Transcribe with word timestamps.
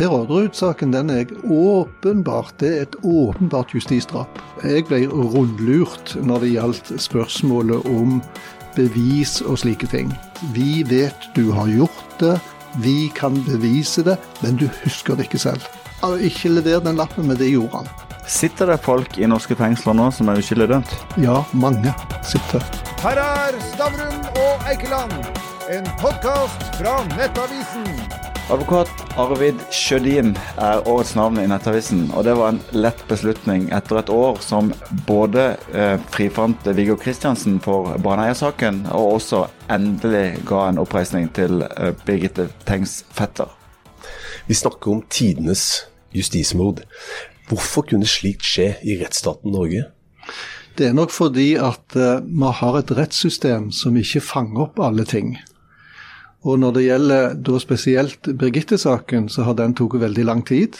Per 0.00 0.08
Orderud-saken 0.08 0.94
den 0.94 1.10
er 1.12 1.28
åpenbart 1.44 2.54
det 2.62 2.68
er 2.72 2.84
et 2.86 2.94
åpenbart 3.04 3.74
justisdrap. 3.76 4.38
Jeg 4.64 4.86
ble 4.88 5.02
rundlurt 5.12 6.14
når 6.24 6.40
det 6.40 6.52
gjaldt 6.54 6.92
spørsmålet 7.04 7.84
om 7.84 8.14
bevis 8.78 9.42
og 9.44 9.58
slike 9.60 9.90
ting. 9.92 10.14
Vi 10.56 10.80
vet 10.88 11.26
du 11.36 11.50
har 11.52 11.68
gjort 11.68 12.14
det, 12.22 12.38
vi 12.80 13.10
kan 13.12 13.36
bevise 13.44 14.00
det, 14.06 14.16
men 14.40 14.56
du 14.56 14.70
husker 14.80 15.20
det 15.20 15.26
ikke 15.28 15.42
selv. 15.42 15.68
Ikke 16.16 16.48
lever 16.48 16.80
den 16.86 16.96
lappen, 16.96 17.28
men 17.28 17.36
det 17.36 17.50
gjorde 17.52 17.82
han. 17.82 17.90
Sitter 18.24 18.72
det 18.72 18.78
folk 18.80 19.18
i 19.20 19.28
norske 19.28 19.52
fengsler 19.58 20.00
nå 20.00 20.08
som 20.16 20.32
er 20.32 20.40
uskyldig 20.40 20.70
dømt? 20.70 20.94
Ja, 21.20 21.42
mange 21.52 21.92
sitter. 22.24 22.64
Her 23.04 23.20
er 23.20 23.60
Stavrum 23.74 24.16
og 24.46 24.64
Eikeland, 24.72 25.12
en 25.68 25.92
podkast 26.00 26.70
fra 26.80 27.02
Nettavisen. 27.18 27.99
Advokat 28.50 28.90
Arvid 29.14 29.60
Sjødin 29.70 30.32
er 30.58 30.80
årets 30.90 31.12
navn 31.14 31.36
i 31.38 31.44
Nettavisen, 31.46 32.08
og 32.18 32.24
det 32.26 32.32
var 32.34 32.50
en 32.50 32.58
lett 32.74 32.98
beslutning 33.06 33.68
etter 33.70 34.00
et 34.00 34.08
år 34.10 34.40
som 34.42 34.72
både 35.06 35.44
eh, 35.70 35.94
frifant 36.10 36.66
Viggo 36.74 36.96
Kristiansen 36.98 37.60
for 37.62 37.92
baneeiersaken, 38.02 38.88
og 38.90 39.20
også 39.20 39.44
endelig 39.70 40.40
ga 40.50 40.64
en 40.66 40.80
oppreisning 40.82 41.28
til 41.36 41.62
eh, 41.62 41.92
Birgitte 42.02 42.48
Tengs 42.66 43.04
fetter. 43.14 43.54
Vi 44.50 44.58
snakker 44.58 44.96
om 44.96 45.04
tidenes 45.06 45.84
justismord. 46.10 46.82
Hvorfor 47.46 47.86
kunne 47.86 48.10
slikt 48.10 48.42
skje 48.42 48.72
i 48.82 48.98
rettsstaten 48.98 49.54
Norge? 49.54 49.84
Det 50.74 50.88
er 50.88 50.98
nok 50.98 51.14
fordi 51.14 51.52
at 51.54 51.94
uh, 51.94 52.18
vi 52.18 52.50
har 52.58 52.82
et 52.82 52.90
rettssystem 52.98 53.70
som 53.70 53.94
ikke 54.00 54.22
fanger 54.26 54.66
opp 54.66 54.82
alle 54.82 55.06
ting. 55.06 55.36
Og 56.48 56.56
når 56.60 56.72
det 56.76 56.86
gjelder 56.86 57.34
da 57.36 57.58
spesielt 57.60 58.30
Birgitte-saken, 58.40 59.28
så 59.28 59.44
har 59.44 59.58
den 59.58 59.74
tatt 59.76 59.98
veldig 60.00 60.24
lang 60.24 60.40
tid. 60.48 60.78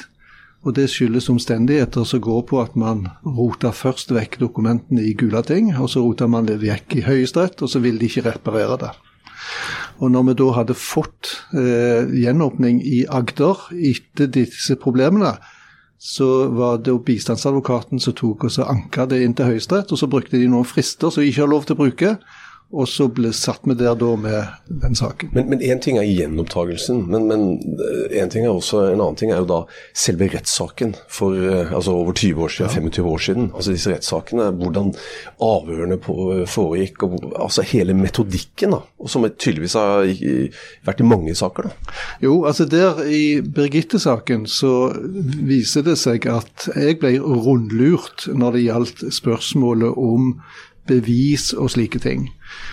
Og 0.64 0.74
det 0.76 0.90
skyldes 0.92 1.30
omstendigheter 1.32 2.04
som 2.04 2.20
går 2.20 2.42
på 2.48 2.60
at 2.60 2.74
man 2.76 3.06
rota 3.24 3.72
først 3.72 4.12
vekk 4.12 4.40
dokumentene 4.42 5.04
i 5.04 5.14
Gulating, 5.16 5.72
og 5.76 5.88
så 5.92 6.02
rota 6.04 6.28
man 6.28 6.48
det 6.48 6.58
vekk 6.60 6.98
i 7.00 7.04
Høyesterett, 7.06 7.62
og 7.64 7.72
så 7.72 7.80
ville 7.80 8.00
de 8.00 8.08
ikke 8.08 8.26
reparere 8.28 8.76
det. 8.80 8.90
Og 10.00 10.12
når 10.12 10.28
vi 10.28 10.34
da 10.40 10.50
hadde 10.56 10.76
fått 10.76 11.32
eh, 11.56 12.08
gjenåpning 12.22 12.80
i 12.84 13.02
Agder 13.08 13.66
etter 13.72 14.28
disse 14.32 14.76
problemene, 14.80 15.34
så 16.00 16.48
var 16.56 16.78
det 16.80 16.94
jo 16.94 17.02
bistandsadvokaten 17.04 18.00
som 18.00 18.16
tok 18.16 18.46
og 18.48 18.52
så 18.54 18.64
anka 18.72 19.04
det 19.08 19.18
inn 19.20 19.34
til 19.36 19.50
Høyesterett, 19.50 19.92
og 19.92 20.00
så 20.00 20.08
brukte 20.08 20.40
de 20.40 20.48
noen 20.48 20.68
frister 20.68 21.12
som 21.12 21.20
de 21.20 21.28
ikke 21.28 21.44
har 21.44 21.52
lov 21.52 21.68
til 21.68 21.76
å 21.76 21.82
bruke. 21.82 22.14
Og 22.70 22.86
så 22.86 23.08
ble 23.10 23.32
satt 23.34 23.64
vi 23.66 23.74
der 23.74 23.96
da 23.98 24.12
med 24.14 24.76
den 24.82 24.94
saken. 24.94 25.32
Men 25.34 25.58
én 25.58 25.80
ting 25.82 25.96
er 25.98 26.06
gjenopptagelsen, 26.06 27.00
men, 27.10 27.26
men 27.26 27.42
en, 28.14 28.30
ting 28.30 28.44
er 28.44 28.52
også, 28.52 28.84
en 28.92 29.00
annen 29.00 29.18
ting 29.18 29.32
er 29.34 29.40
jo 29.42 29.48
da 29.50 29.58
selve 29.90 30.28
rettssaken 30.30 30.94
for 31.10 31.34
eh, 31.34 31.72
altså 31.74 31.96
over 31.98 32.14
20 32.14 32.44
år 32.46 32.54
siden, 32.54 32.70
ja. 32.70 32.84
25 32.86 33.10
år 33.10 33.24
siden. 33.26 33.50
Altså 33.50 33.74
disse 33.74 33.90
rettssakene, 33.90 34.46
hvordan 34.60 34.94
avhørene 35.42 35.98
på, 35.98 36.16
foregikk, 36.50 37.02
og 37.08 37.26
altså 37.34 37.66
hele 37.66 37.96
metodikken, 37.98 38.78
da, 38.78 38.82
og 39.02 39.10
som 39.10 39.26
tydeligvis 39.26 39.74
har 39.80 40.06
vært 40.86 41.02
i 41.02 41.10
mange 41.10 41.34
saker. 41.34 41.66
da. 41.66 41.98
Jo, 42.22 42.44
altså 42.46 42.68
der 42.70 43.02
i 43.02 43.40
Birgitte-saken 43.42 44.46
så 44.46 44.92
viser 45.42 45.82
det 45.90 45.98
seg 45.98 46.30
at 46.30 46.70
jeg 46.76 47.00
ble 47.02 47.16
rundlurt 47.18 48.28
når 48.30 48.54
det 48.54 48.66
gjaldt 48.68 49.08
spørsmålet 49.14 49.98
om 49.98 50.36
bevis 50.90 51.50
og 51.54 51.72
slike 51.74 52.00
ting. 52.02 52.28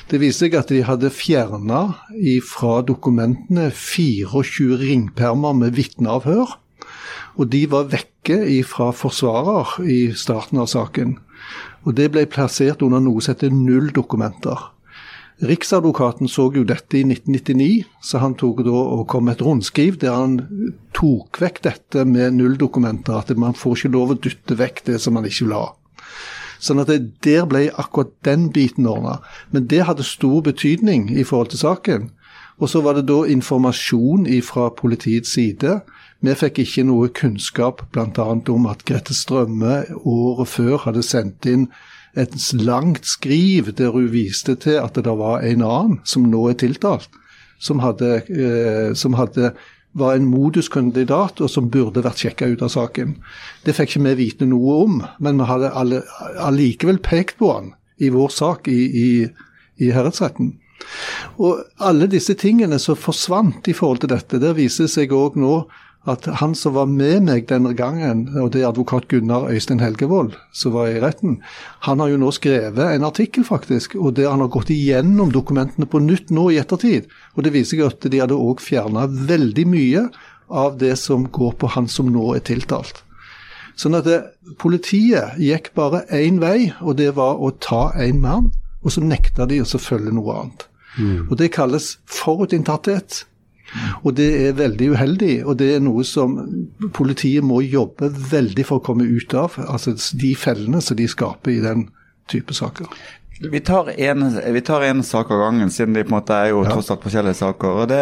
Det 0.08 0.22
viste 0.22 0.45
seg 0.45 0.56
at 0.56 0.72
de 0.72 0.83
hadde 0.88 1.11
fjerna 1.11 1.81
fra 2.47 2.80
dokumentene 2.88 3.67
24 3.72 4.80
ringpermer 4.81 5.58
med 5.58 5.75
vitneavhør. 5.78 6.56
Og 7.38 7.52
de 7.53 7.66
var 7.70 7.92
vekke 7.92 8.39
fra 8.66 8.89
forsvarer 8.95 9.78
i 9.86 10.00
starten 10.17 10.64
av 10.64 10.72
saken. 10.72 11.17
Og 11.86 11.94
det 12.00 12.09
ble 12.14 12.25
plassert 12.31 12.81
under 12.81 13.03
noe 13.03 13.22
som 13.22 13.36
heter 13.36 13.53
null 13.53 13.92
dokumenter. 13.95 14.71
Riksadvokaten 15.38 16.26
så 16.27 16.48
jo 16.49 16.64
dette 16.65 16.98
i 16.98 17.04
1999, 17.05 17.83
så 18.02 18.23
han 18.23 18.33
tok 18.39 18.64
da 18.65 18.73
og 18.73 19.04
kom 19.11 19.27
med 19.27 19.38
et 19.38 19.44
rundskriv 19.45 19.99
der 20.02 20.15
han 20.17 20.39
tok 20.98 21.38
vekk 21.44 21.61
dette 21.67 22.05
med 22.09 22.39
null 22.39 22.58
dokumenter. 22.58 23.20
At 23.21 23.30
man 23.38 23.54
får 23.54 23.83
ikke 23.83 23.94
lov 23.94 24.15
å 24.15 24.17
dytte 24.17 24.58
vekk 24.58 24.82
det 24.89 24.98
som 25.04 25.14
man 25.14 25.27
ikke 25.30 25.45
vil 25.45 25.59
ha. 25.59 25.67
Sånn 26.60 26.82
at 26.82 26.90
det, 26.92 27.23
Der 27.23 27.45
ble 27.45 27.68
akkurat 27.78 28.14
den 28.26 28.50
biten 28.52 28.88
ordna. 28.88 29.20
Men 29.52 29.68
det 29.68 29.86
hadde 29.86 30.04
stor 30.04 30.42
betydning 30.42 31.10
i 31.12 31.23
forhold 31.23 31.50
til 31.54 31.60
saken. 31.60 32.12
Og 32.58 32.70
så 32.70 32.82
var 32.82 32.98
det 32.98 33.08
da 33.08 33.23
informasjon 33.30 34.26
fra 34.42 34.70
politiets 34.70 35.34
side. 35.34 35.82
Vi 36.22 36.34
fikk 36.34 36.64
ikke 36.64 36.88
noe 36.90 37.10
kunnskap 37.14 37.84
bl.a. 37.94 38.26
om 38.50 38.66
at 38.66 38.84
Grete 38.86 39.14
Strømme 39.14 39.84
året 40.02 40.50
før 40.50 40.82
hadde 40.88 41.06
sendt 41.06 41.45
inn 41.45 41.68
et 42.18 42.34
langt 42.54 43.06
skriv 43.06 43.70
der 43.78 43.94
hun 43.94 44.10
viste 44.10 44.56
til 44.58 44.80
at 44.82 44.98
det 44.98 45.18
var 45.20 45.45
en 45.45 45.62
annen, 45.62 46.00
som 46.04 46.26
nå 46.26 46.48
er 46.50 46.58
tiltalt, 46.58 47.10
som 47.62 47.84
hadde, 47.84 48.24
eh, 48.26 48.95
som 48.98 49.14
hadde 49.14 49.54
var 49.97 50.15
en 50.15 50.27
moduskandidat 50.30 51.41
og 51.41 51.49
som 51.52 51.69
burde 51.73 52.03
vært 52.05 52.21
sjekka 52.21 52.47
ut 52.52 52.63
av 52.65 52.71
saken. 52.73 53.15
Det 53.65 53.75
fikk 53.75 53.95
ikke 53.95 54.05
vi 54.05 54.15
vite 54.21 54.47
noe 54.49 54.77
om, 54.85 55.02
men 55.23 55.41
vi 55.41 55.49
hadde 55.49 55.73
allikevel 56.45 57.02
pekt 57.03 57.39
på 57.41 57.52
han 57.53 57.73
i 57.97 58.11
vår 58.13 58.30
sak 58.33 58.69
i, 58.69 58.80
i, 58.85 59.09
i 59.81 59.91
herredsretten. 59.93 60.53
Og 61.41 61.63
alle 61.81 62.08
disse 62.11 62.35
tingene 62.37 62.77
som 62.81 62.97
forsvant 62.99 63.67
i 63.67 63.75
forhold 63.75 64.03
til 64.03 64.13
dette, 64.13 64.39
der 64.41 64.55
viser 64.58 64.85
det 64.85 64.93
seg 64.93 65.15
òg 65.15 65.37
nå 65.41 65.65
at 66.08 66.28
han 66.40 66.54
som 66.56 66.76
var 66.78 66.88
med 66.88 67.26
meg 67.28 67.48
denne 67.50 67.73
gangen, 67.76 68.28
og 68.40 68.54
det 68.54 68.62
er 68.62 68.70
advokat 68.70 69.10
Gunnar 69.12 69.50
Øystein 69.52 69.82
Helgevold 69.84 70.38
som 70.56 70.76
var 70.78 70.92
i 70.92 71.02
retten, 71.04 71.42
han 71.84 72.00
har 72.00 72.12
jo 72.14 72.20
nå 72.22 72.32
skrevet 72.36 72.94
en 72.94 73.08
artikkel, 73.08 73.44
faktisk, 73.48 73.98
og 74.00 74.16
der 74.16 74.32
han 74.32 74.44
har 74.44 74.52
gått 74.54 74.72
igjennom 74.73 75.34
dokumentene 75.36 75.90
på 75.90 76.00
nytt 76.04 76.32
nå 76.32 76.48
i 76.54 76.62
ettertid. 76.62 77.10
Og 77.36 77.44
det 77.44 77.54
viser 77.56 77.76
seg 77.76 77.84
at 77.90 78.08
de 78.12 78.23
hadde 78.23 78.40
òg 78.40 78.64
fjerna 78.64 79.04
veldig 79.08 79.68
mye 79.68 80.08
av 80.48 80.80
det 80.80 80.95
som 81.00 81.28
går 81.28 81.58
på 81.60 81.73
han 81.76 81.92
som 81.92 82.08
nå 82.14 82.32
er 82.38 82.45
tiltalt. 82.48 83.04
Sånn 83.78 83.98
at 84.00 84.08
det, 84.08 84.22
Politiet 84.58 85.38
gikk 85.44 85.74
bare 85.78 86.06
én 86.16 86.39
vei, 86.42 86.72
og 86.82 86.98
det 86.98 87.12
var 87.20 87.38
å 87.38 87.52
ta 87.62 87.92
en 88.00 88.24
mann, 88.24 88.52
og 88.82 88.94
så 88.95 89.04
nekta 89.04 89.45
de 89.50 89.60
å 89.62 89.82
følge 89.82 90.14
noe 90.16 90.39
annet. 90.39 90.68
Mm. 90.98 91.28
Og 91.30 91.38
Det 91.38 91.52
kalles 91.54 91.98
forutinntatthet. 92.10 93.26
Og 94.04 94.16
det 94.17 94.28
er 94.48 94.58
veldig 94.58 94.89
uheldig, 94.95 95.33
og 95.45 95.58
det 95.60 95.73
er 95.76 95.83
noe 95.83 96.05
som 96.08 96.38
politiet 96.95 97.45
må 97.45 97.61
jobbe 97.66 98.10
veldig 98.32 98.66
for 98.67 98.80
å 98.80 98.86
komme 98.86 99.08
ut 99.08 99.36
av. 99.38 99.60
Altså 99.67 99.95
de 100.17 100.33
fellene 100.39 100.82
som 100.83 100.98
de 101.00 101.08
skaper 101.11 101.58
i 101.58 101.64
den 101.64 101.88
type 102.32 102.56
saker. 102.56 102.88
Vi 103.39 103.60
tar, 103.60 104.00
en, 104.02 104.23
vi 104.54 104.61
tar 104.61 104.82
en 104.82 105.04
sak 105.04 105.32
av 105.32 105.39
gangen, 105.39 105.70
siden 105.70 105.94
de 105.94 106.02
på 106.04 106.10
en 106.10 106.16
måte 106.16 106.33
er 106.33 106.48
jo 106.50 106.64
ja. 106.66 106.72
tross 106.73 106.89
alt 106.89 107.04
forskjellige 107.06 107.38
saker. 107.38 107.83
Det, 107.89 108.00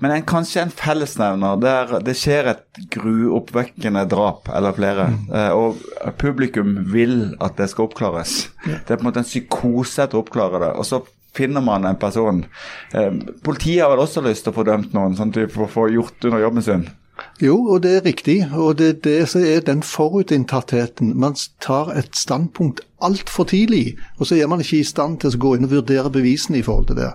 men 0.00 0.14
en, 0.14 0.24
kanskje 0.24 0.62
en 0.64 0.72
fellesnevner 0.72 1.58
der 1.60 1.92
det 2.06 2.14
skjer 2.16 2.48
et 2.54 2.80
gruoppvekkende 2.94 4.06
drap 4.08 4.48
eller 4.48 4.72
flere, 4.76 5.10
mm. 5.12 5.26
Eh, 5.36 5.50
og 5.52 6.16
publikum 6.16 6.72
vil 6.92 7.34
at 7.44 7.58
det 7.60 7.68
skal 7.72 7.90
oppklares. 7.90 8.46
Ja. 8.64 8.80
Det 8.80 8.96
er 8.96 9.00
på 9.02 9.04
en 9.04 9.10
måte 9.10 9.20
en 9.20 9.28
psykose 9.28 10.06
etter 10.06 10.16
å 10.16 10.24
oppklare 10.24 10.62
det. 10.64 10.72
og 10.72 10.88
så 10.88 11.02
finner 11.36 11.64
man 11.64 11.86
en 11.86 11.98
person. 12.00 12.44
Eh, 12.94 13.12
politiet 13.44 13.84
har 13.84 13.92
vel 13.92 14.04
også 14.04 14.24
lyst 14.24 14.46
til 14.46 14.54
å 14.54 14.58
få 14.58 14.66
dømt 14.68 14.96
noen, 14.96 15.16
sånn 15.18 15.34
for 15.52 15.66
å 15.66 15.72
få 15.72 15.90
gjort 15.94 16.24
under 16.28 16.42
jobben 16.42 16.64
sin? 16.64 16.88
Jo, 17.40 17.56
og 17.72 17.82
det 17.84 17.92
er 17.96 18.04
riktig. 18.04 18.36
Og 18.52 18.78
det 18.78 19.04
det 19.04 19.28
som 19.28 19.44
er 19.44 19.60
den 19.64 19.82
forutinntattheten. 19.82 21.14
Man 21.16 21.36
tar 21.60 21.92
et 21.96 22.16
standpunkt 22.16 22.80
altfor 23.02 23.44
tidlig, 23.44 23.96
og 24.18 24.26
så 24.26 24.36
er 24.36 24.48
man 24.48 24.60
ikke 24.60 24.80
i 24.80 24.88
stand 24.88 25.20
til 25.20 25.32
å 25.32 25.40
gå 25.40 25.54
inn 25.56 25.68
og 25.68 25.74
vurdere 25.76 26.12
bevisene 26.12 26.60
i 26.60 26.64
forhold 26.64 26.86
til 26.90 27.00
det. 27.00 27.12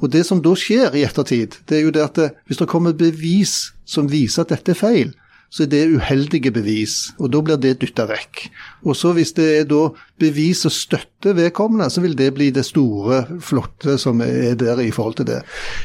Og 0.00 0.12
Det 0.12 0.26
som 0.26 0.42
da 0.42 0.52
skjer 0.54 0.94
i 0.94 1.04
ettertid, 1.04 1.56
det 1.68 1.78
er 1.78 1.82
jo 1.82 1.90
det 1.90 2.02
at 2.04 2.14
det, 2.14 2.30
hvis 2.46 2.60
det 2.60 2.68
kommer 2.68 2.92
bevis 2.92 3.72
som 3.84 4.10
viser 4.10 4.44
at 4.44 4.52
dette 4.52 4.72
er 4.72 4.78
feil, 4.78 5.14
så 5.50 5.64
er 5.64 5.70
det 5.70 5.82
uheldige 5.94 6.50
bevis, 6.52 7.12
og 7.18 7.30
da 7.32 7.40
blir 7.44 7.58
det 7.62 7.76
dytta 7.80 8.06
vekk. 8.10 8.46
Og 8.84 8.96
så 8.98 9.12
Hvis 9.16 9.32
det 9.38 9.46
er 9.60 9.64
da 9.70 9.88
bevis 10.18 10.64
som 10.66 10.74
støtter 10.74 11.36
vedkommende, 11.38 11.90
så 11.90 12.00
vil 12.00 12.16
det 12.18 12.34
bli 12.34 12.50
det 12.50 12.66
store, 12.66 13.24
flotte 13.40 13.98
som 13.98 14.20
er 14.20 14.54
der 14.54 14.80
i 14.82 14.90
forhold 14.90 15.16
til 15.16 15.26
det. 15.26 15.42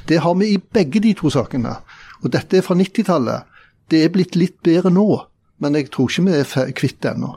Det 0.08 0.22
har 0.22 0.36
vi 0.36 0.54
i 0.54 0.58
begge 0.58 1.00
de 1.00 1.14
to 1.14 1.30
sakene. 1.30 1.78
Og 2.24 2.32
dette 2.34 2.58
er 2.58 2.66
fra 2.66 2.76
90-tallet. 2.76 3.48
Det 3.90 4.04
er 4.04 4.14
blitt 4.14 4.36
litt 4.36 4.62
bedre 4.64 4.92
nå. 4.92 5.26
Men 5.62 5.78
jeg 5.78 5.92
tror 5.94 6.10
ikke 6.10 6.24
vi 6.26 6.38
er 6.40 6.72
kvitt 6.74 7.02
det 7.06 7.12
ennå. 7.14 7.36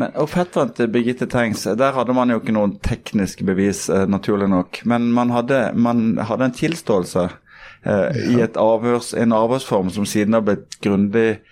Men 0.00 0.14
og 0.16 0.30
Fetteren 0.32 0.70
til 0.72 0.88
Birgitte 0.88 1.28
Tengs, 1.28 1.66
der 1.68 1.92
hadde 1.92 2.14
man 2.16 2.32
jo 2.32 2.38
ikke 2.40 2.54
noen 2.56 2.78
tekniske 2.80 3.44
bevis, 3.44 3.90
eh, 3.92 4.06
naturlig 4.08 4.48
nok. 4.48 4.80
Men 4.88 5.10
man 5.12 5.34
hadde, 5.34 5.74
man 5.76 6.16
hadde 6.16 6.48
en 6.48 6.56
tilståelse 6.56 7.26
eh, 7.26 8.16
ja. 8.32 8.46
i 8.46 8.48
avhørs, 8.48 9.12
en 9.12 9.36
avhørsform 9.36 9.92
som 9.92 10.08
siden 10.08 10.38
har 10.38 10.46
blitt 10.46 10.80
grundig 10.80 11.42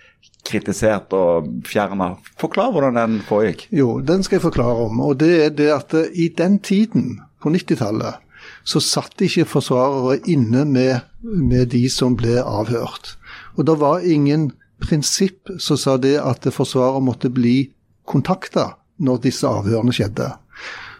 kritisert 0.45 1.13
og 1.15 1.49
fjerna. 1.67 2.13
Forklar 2.41 2.73
hvordan 2.73 2.99
den 2.99 3.17
foregikk. 3.27 3.65
Jo, 3.75 3.99
den 4.05 4.23
skal 4.25 4.39
jeg 4.39 4.45
forklare 4.45 4.85
om. 4.87 5.01
Og 5.05 5.17
det 5.21 5.31
er 5.47 5.55
det 5.57 5.71
at 5.73 5.95
i 6.13 6.29
den 6.37 6.59
tiden, 6.59 7.19
på 7.41 7.51
90-tallet, 7.53 8.21
så 8.65 8.81
satt 8.81 9.21
ikke 9.21 9.45
forsvarere 9.49 10.19
inne 10.29 10.65
med, 10.65 11.05
med, 11.21 11.69
de 11.73 11.85
som 11.89 12.15
ble 12.17 12.39
avhørt. 12.41 13.15
Og 13.57 13.67
det 13.69 13.77
var 13.81 14.05
ingen 14.05 14.51
prinsipp 14.81 15.51
som 15.61 15.77
sa 15.79 15.97
det 16.01 16.17
at 16.21 16.47
forsvarer 16.53 17.03
måtte 17.03 17.29
bli 17.33 17.69
kontakta 18.09 18.73
når 19.01 19.23
disse 19.27 19.47
avhørene 19.47 19.93
skjedde. 19.95 20.31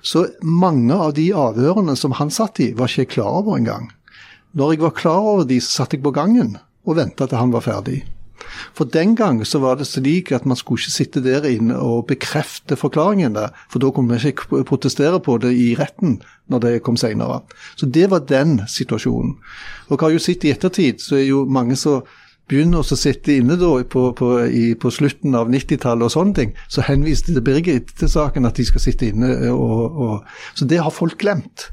Så 0.06 0.28
mange 0.42 0.94
av 0.94 1.16
de 1.18 1.32
avhørene 1.34 1.96
som 1.98 2.14
han 2.20 2.30
satt 2.34 2.62
i, 2.62 2.72
var 2.78 2.92
ikke 2.92 3.06
jeg 3.06 3.14
klar 3.18 3.42
over 3.42 3.58
engang. 3.58 3.90
Når 4.54 4.76
jeg 4.76 4.84
var 4.86 4.98
klar 4.98 5.26
over 5.34 5.48
de, 5.50 5.58
så 5.62 5.82
satt 5.82 5.96
jeg 5.98 6.06
på 6.06 6.14
gangen 6.16 6.58
og 6.86 7.00
venta 7.00 7.26
til 7.26 7.42
han 7.42 7.54
var 7.54 7.66
ferdig. 7.66 8.04
For 8.76 8.90
den 8.92 9.16
gang 9.16 9.40
så 9.48 9.60
var 9.64 9.80
det 9.80 9.88
slik 9.88 10.32
at 10.36 10.46
man 10.46 10.58
skulle 10.60 10.82
ikke 10.82 10.96
sitte 10.96 11.24
der 11.24 11.48
inne 11.48 11.78
og 11.80 12.08
bekrefte 12.10 12.78
forklaringene, 12.80 13.48
for 13.72 13.80
da 13.80 13.92
kunne 13.92 14.12
man 14.12 14.20
ikke 14.20 14.64
protestere 14.68 15.20
på 15.24 15.38
det 15.44 15.54
i 15.56 15.74
retten 15.80 16.20
når 16.52 16.66
det 16.66 16.84
kom 16.86 16.98
senere. 17.00 17.42
Så 17.76 17.86
det 17.86 18.10
var 18.12 18.28
den 18.30 18.60
situasjonen. 18.68 19.38
Og 19.90 19.98
hva 19.98 20.08
har 20.08 20.18
jo 20.18 20.24
sett 20.24 20.46
i 20.46 20.54
ettertid, 20.54 21.02
så 21.02 21.20
er 21.20 21.28
jo 21.30 21.46
mange 21.46 21.78
som 21.80 22.06
begynner 22.50 22.84
å 22.84 22.98
sitte 22.98 23.34
inne 23.40 23.58
da 23.58 23.72
på, 23.90 24.10
på, 24.18 24.30
i, 24.46 24.66
på 24.78 24.92
slutten 24.94 25.36
av 25.38 25.50
90-tallet 25.50 26.08
og 26.08 26.14
sånne 26.14 26.38
ting, 26.38 26.52
så 26.70 26.86
henviste 26.86 27.42
Birgit 27.46 27.96
til 27.98 28.12
saken 28.12 28.46
at 28.46 28.60
de 28.60 28.68
skal 28.68 28.84
sitte 28.84 29.10
inne. 29.10 29.32
Og, 29.50 29.98
og, 30.06 30.38
så 30.58 30.68
det 30.70 30.82
har 30.84 30.94
folk 30.94 31.18
glemt. 31.22 31.70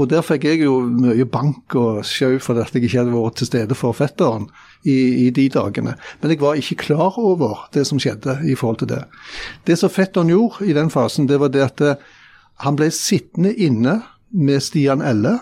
Og 0.00 0.08
der 0.10 0.24
fikk 0.24 0.46
jeg 0.48 0.62
jo 0.64 0.78
mye 0.84 1.26
bank 1.28 1.76
og 1.78 2.02
sjau 2.08 2.38
for 2.42 2.60
at 2.60 2.74
jeg 2.74 2.86
ikke 2.86 3.02
hadde 3.02 3.16
vært 3.16 3.40
til 3.40 3.50
stede 3.50 3.76
for 3.78 3.96
fetteren 3.96 4.48
i, 4.84 5.26
i, 5.26 5.30
de 5.34 5.48
dagene. 5.52 5.96
Men 6.20 6.32
jeg 6.32 6.40
var 6.40 6.60
ikke 6.60 6.80
klar 6.86 7.18
over 7.20 7.66
det 7.74 7.86
som 7.88 8.00
skjedde 8.00 8.40
i 8.48 8.56
forhold 8.56 8.80
til 8.82 8.92
det. 8.94 9.02
Det 9.68 9.76
som 9.80 9.92
fetteren 9.92 10.32
gjorde 10.32 10.68
i 10.68 10.76
den 10.76 10.92
fasen, 10.92 11.28
det 11.28 11.40
var 11.40 11.52
det 11.52 11.66
at 11.66 11.84
eh, 11.84 12.00
han 12.64 12.76
ble 12.76 12.90
sittende 12.92 13.52
inne 13.56 14.00
med 14.30 14.60
Stian 14.64 15.04
Elle 15.04 15.38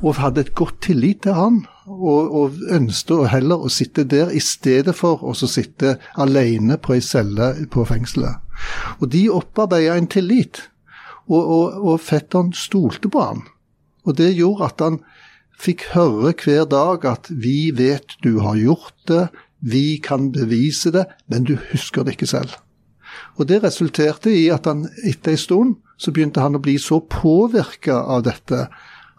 og 0.00 0.16
hadde 0.20 0.46
et 0.46 0.54
godt 0.56 0.80
tillit 0.84 1.24
til 1.24 1.36
han 1.36 1.62
og, 1.86 2.34
og 2.34 2.58
ønsket 2.70 3.30
heller 3.32 3.64
å 3.64 3.70
sitte 3.72 4.04
der 4.08 4.30
i 4.30 4.40
stedet 4.42 4.94
for 4.96 5.22
å 5.26 5.34
sitte 5.34 5.96
alene 6.20 6.78
på 6.78 6.96
ei 6.96 7.02
celle 7.02 7.54
på 7.70 7.84
fengselet. 7.88 8.38
Og 9.00 9.10
de 9.14 9.26
opparbeida 9.32 9.96
en 9.98 10.10
tillit, 10.10 10.68
og, 11.26 11.42
og, 11.42 11.80
og 11.92 12.00
fetteren 12.02 12.52
stolte 12.54 13.10
på 13.10 13.22
han. 13.22 13.44
Og 14.06 14.16
det 14.18 14.32
gjorde 14.34 14.68
at 14.68 14.82
han 14.82 15.00
fikk 15.62 15.88
høre 15.94 16.34
hver 16.34 16.66
dag 16.66 17.06
at 17.06 17.30
'vi 17.30 17.70
vet 17.70 18.18
du 18.22 18.40
har 18.40 18.56
gjort 18.56 18.94
det', 19.08 19.30
'vi 19.62 20.00
kan 20.02 20.32
bevise 20.32 20.90
det', 20.90 21.06
men 21.28 21.44
du 21.44 21.56
husker 21.70 22.02
det 22.02 22.18
ikke 22.18 22.26
selv. 22.26 22.50
Og 23.36 23.48
Det 23.48 23.62
resulterte 23.62 24.30
i 24.30 24.48
at 24.48 24.66
han 24.66 24.88
etter 25.04 25.32
en 25.32 25.38
stund 25.38 25.74
så 25.98 26.10
begynte 26.10 26.40
han 26.40 26.56
å 26.56 26.62
bli 26.62 26.78
så 26.78 27.00
påvirka 27.00 27.94
av 27.94 28.22
dette 28.22 28.68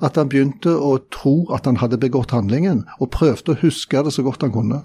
at 0.01 0.17
han 0.17 0.29
begynte 0.29 0.73
å 0.73 0.97
tro 1.13 1.35
at 1.53 1.67
han 1.69 1.77
hadde 1.81 1.99
begått 2.01 2.33
handlingen, 2.33 2.83
og 2.99 3.11
prøvde 3.13 3.53
å 3.53 3.61
huske 3.61 4.03
det 4.03 4.13
så 4.15 4.25
godt 4.25 4.45
han 4.45 4.53
kunne. 4.55 4.81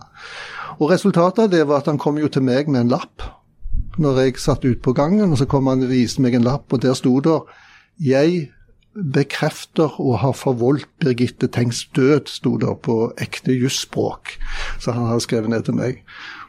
Og 0.79 0.93
Resultatet 0.93 1.47
av 1.47 1.51
det 1.55 1.65
var 1.67 1.83
at 1.83 1.89
han 1.91 1.99
kom 1.99 2.21
jo 2.21 2.29
til 2.29 2.45
meg 2.47 2.69
med 2.69 2.87
en 2.87 2.95
lapp 2.99 3.25
når 3.99 4.21
jeg 4.23 4.39
satt 4.39 4.63
ute 4.63 4.83
på 4.83 4.95
gangen. 4.95 5.33
og 5.33 5.39
Så 5.39 5.49
kom 5.51 5.67
han 5.67 5.83
og 5.83 5.91
viste 5.91 6.23
meg 6.23 6.37
en 6.39 6.47
lapp, 6.47 6.73
og 6.73 6.83
der 6.83 6.95
sto 6.95 7.19
det 7.21 7.41
'Jeg 7.99 8.51
bekrefter 8.99 9.95
å 10.03 10.17
ha 10.23 10.33
forvoldt 10.35 10.89
Birgitte 11.03 11.49
Tengs 11.49 11.85
død', 11.95 12.29
sto 12.29 12.57
det 12.59 12.75
på 12.83 13.13
ekte 13.23 13.55
jusspråk. 13.55 14.35
Så 14.81 14.93
han 14.93 15.07
hadde 15.07 15.25
skrevet 15.27 15.51
ned 15.51 15.65
til 15.65 15.79
meg. 15.79 16.03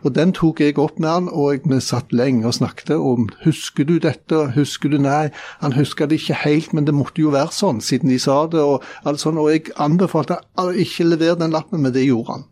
Og 0.04 0.16
den 0.16 0.32
tok 0.34 0.62
jeg 0.64 0.78
opp 0.80 1.00
med 1.00 1.10
han, 1.10 1.30
og 1.30 1.68
vi 1.68 1.80
satt 1.84 2.14
lenge 2.16 2.48
og 2.48 2.56
snakket 2.58 2.96
om 2.96 3.28
husker 3.44 3.86
du 3.86 3.98
dette, 4.00 4.52
husker 4.56 4.90
du 4.90 4.98
nei. 4.98 5.30
Han 5.62 5.76
huska 5.76 6.08
det 6.08 6.22
ikke 6.22 6.42
helt, 6.46 6.74
men 6.74 6.88
det 6.88 6.96
måtte 6.96 7.22
jo 7.22 7.36
være 7.36 7.54
sånn, 7.54 7.84
siden 7.84 8.10
de 8.10 8.20
sa 8.20 8.46
det. 8.48 8.64
Og 8.64 8.84
alt 9.06 9.22
sånt, 9.22 9.38
og 9.38 9.52
jeg 9.52 9.70
anbefalte 9.78 10.40
ikke 10.58 11.10
levere 11.12 11.40
den 11.40 11.54
lappen, 11.56 11.84
men 11.84 11.94
det 11.94 12.08
gjorde 12.08 12.40
han. 12.40 12.49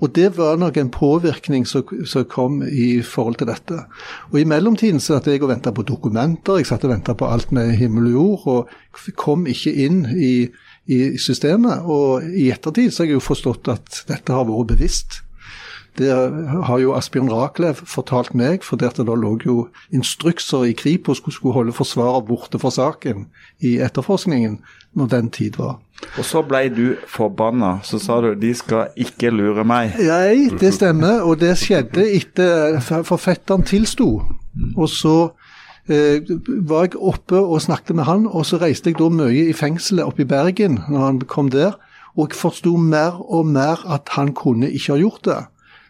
Og 0.00 0.14
det 0.16 0.30
var 0.38 0.56
nok 0.56 0.78
en 0.80 0.90
påvirkning 0.92 1.66
som, 1.68 1.84
som, 2.08 2.24
kom 2.24 2.62
i 2.64 3.02
forhold 3.04 3.36
til 3.40 3.50
dette. 3.50 3.82
Og 4.32 4.40
I 4.40 4.48
mellomtiden 4.48 5.00
satt 5.00 5.28
jeg 5.28 5.42
og 5.42 5.52
venta 5.52 5.72
på 5.76 5.84
dokumenter, 5.84 6.60
jeg 6.60 6.70
satt 6.70 6.86
og 6.88 6.94
venta 6.94 7.14
på 7.14 7.28
alt 7.28 7.52
med 7.52 7.74
himmel 7.76 8.08
og 8.08 8.16
jord, 8.16 8.46
og 8.46 9.10
kom 9.20 9.46
ikke 9.50 9.74
inn 9.84 10.04
i, 10.16 10.48
i 10.88 11.00
systemet. 11.20 11.84
Og 11.84 12.24
i 12.32 12.48
ettertid 12.54 12.92
så 12.92 13.04
har 13.04 13.12
jeg 13.12 13.20
jo 13.20 13.26
forstått 13.28 13.72
at 13.72 14.04
dette 14.08 14.36
har 14.36 14.48
vært 14.48 14.72
bevisst. 14.72 15.20
Det 15.98 16.08
har 16.08 16.78
jo 16.80 16.94
Asbjørn 16.94 17.28
Rachlew 17.32 17.74
fortalt 17.74 18.32
meg, 18.38 18.62
for 18.64 18.80
det 18.80 19.02
lå 19.04 19.32
jo 19.44 19.56
instrukser 19.92 20.68
i 20.70 20.76
Kripos 20.76 21.18
som 21.20 21.34
skulle 21.34 21.56
holde 21.56 21.74
forsvarer 21.76 22.22
borte 22.24 22.60
fra 22.62 22.70
saken 22.72 23.26
i 23.58 23.76
etterforskningen 23.82 24.60
når 24.94 25.06
den 25.06 25.30
tid 25.30 25.58
var. 25.58 25.78
Og 26.18 26.24
så 26.24 26.42
ble 26.42 26.64
du 26.72 26.84
forbanna. 27.08 27.78
Så 27.82 27.98
sa 27.98 28.20
du 28.20 28.34
'de 28.34 28.54
skal 28.54 28.88
ikke 28.96 29.30
lure 29.30 29.64
meg'. 29.64 29.96
Nei, 29.98 30.48
det 30.58 30.74
stemmer. 30.74 31.20
Og 31.20 31.40
det 31.40 31.58
skjedde 31.58 32.06
etter 32.16 32.80
forfatteren 33.02 33.62
tilsto. 33.62 34.22
Og 34.76 34.88
så 34.88 35.30
eh, 35.88 36.20
var 36.46 36.82
jeg 36.82 36.96
oppe 36.96 37.38
og 37.38 37.62
snakket 37.62 37.96
med 37.96 38.04
han, 38.04 38.26
og 38.26 38.46
så 38.46 38.56
reiste 38.56 38.90
jeg 38.90 38.98
da 38.98 39.08
mye 39.08 39.48
i 39.48 39.52
fengselet 39.52 40.04
oppe 40.04 40.22
i 40.22 40.24
Bergen 40.24 40.80
når 40.88 41.06
han 41.06 41.20
kom 41.20 41.50
der. 41.50 41.72
Og 42.16 42.28
jeg 42.28 42.36
forsto 42.36 42.76
mer 42.76 43.20
og 43.32 43.46
mer 43.46 43.84
at 43.86 44.08
han 44.16 44.34
kunne 44.34 44.70
ikke 44.70 44.92
ha 44.92 44.98
gjort 44.98 45.24
det. 45.24 45.44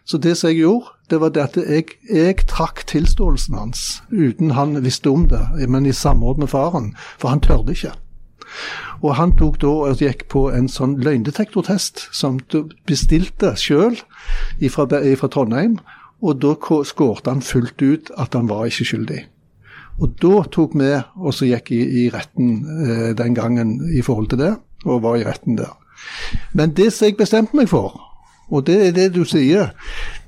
Så 0.05 0.17
det 0.17 0.37
som 0.37 0.49
jeg 0.49 0.57
gjorde, 0.57 0.85
det 1.09 1.21
var 1.21 1.29
det 1.29 1.41
at 1.41 1.57
jeg, 1.57 1.85
jeg 2.13 2.35
trakk 2.47 2.85
tilståelsen 2.87 3.55
hans 3.55 4.03
uten 4.11 4.51
han 4.51 4.83
visste 4.83 5.09
om 5.09 5.27
det, 5.29 5.69
men 5.69 5.85
i 5.85 5.91
samråd 5.91 6.37
med 6.37 6.47
faren, 6.47 6.95
for 7.19 7.29
han 7.29 7.39
tørde 7.39 7.71
ikke. 7.71 7.91
Og 9.01 9.15
han 9.17 9.33
tok 9.37 9.57
da 9.61 9.71
og 9.89 10.01
gikk 10.01 10.27
på 10.29 10.45
en 10.53 10.69
sånn 10.69 10.99
løgndetektortest 11.01 12.07
som 12.13 12.37
du 12.53 12.69
bestilte 12.89 13.55
sjøl 13.57 13.97
fra, 14.69 14.85
Trondheim, 15.27 15.79
og 16.21 16.41
da 16.43 16.53
skårte 16.85 17.33
han 17.33 17.41
fullt 17.41 17.81
ut 17.81 18.11
at 18.21 18.37
han 18.37 18.49
var 18.49 18.67
ikke 18.69 18.85
skyldig. 18.91 19.21
Og 20.01 20.13
da 20.21 20.43
tok 20.53 20.77
vi 20.77 20.91
og 20.97 21.33
så 21.33 21.49
gikk 21.49 21.73
i, 21.73 21.81
i 22.03 22.09
retten 22.13 22.53
eh, 22.85 23.09
den 23.17 23.35
gangen 23.37 23.79
i 23.89 24.03
forhold 24.05 24.31
til 24.31 24.41
det, 24.41 24.53
og 24.85 25.03
var 25.03 25.17
i 25.17 25.25
retten 25.25 25.57
der. 25.57 25.73
Men 26.53 26.73
det 26.77 26.91
som 26.93 27.09
jeg 27.09 27.17
bestemte 27.17 27.57
meg 27.57 27.69
for, 27.69 27.99
og 28.51 28.65
det 28.67 28.77
er 28.87 28.95
det 28.95 29.11
du 29.15 29.23
sier. 29.27 29.71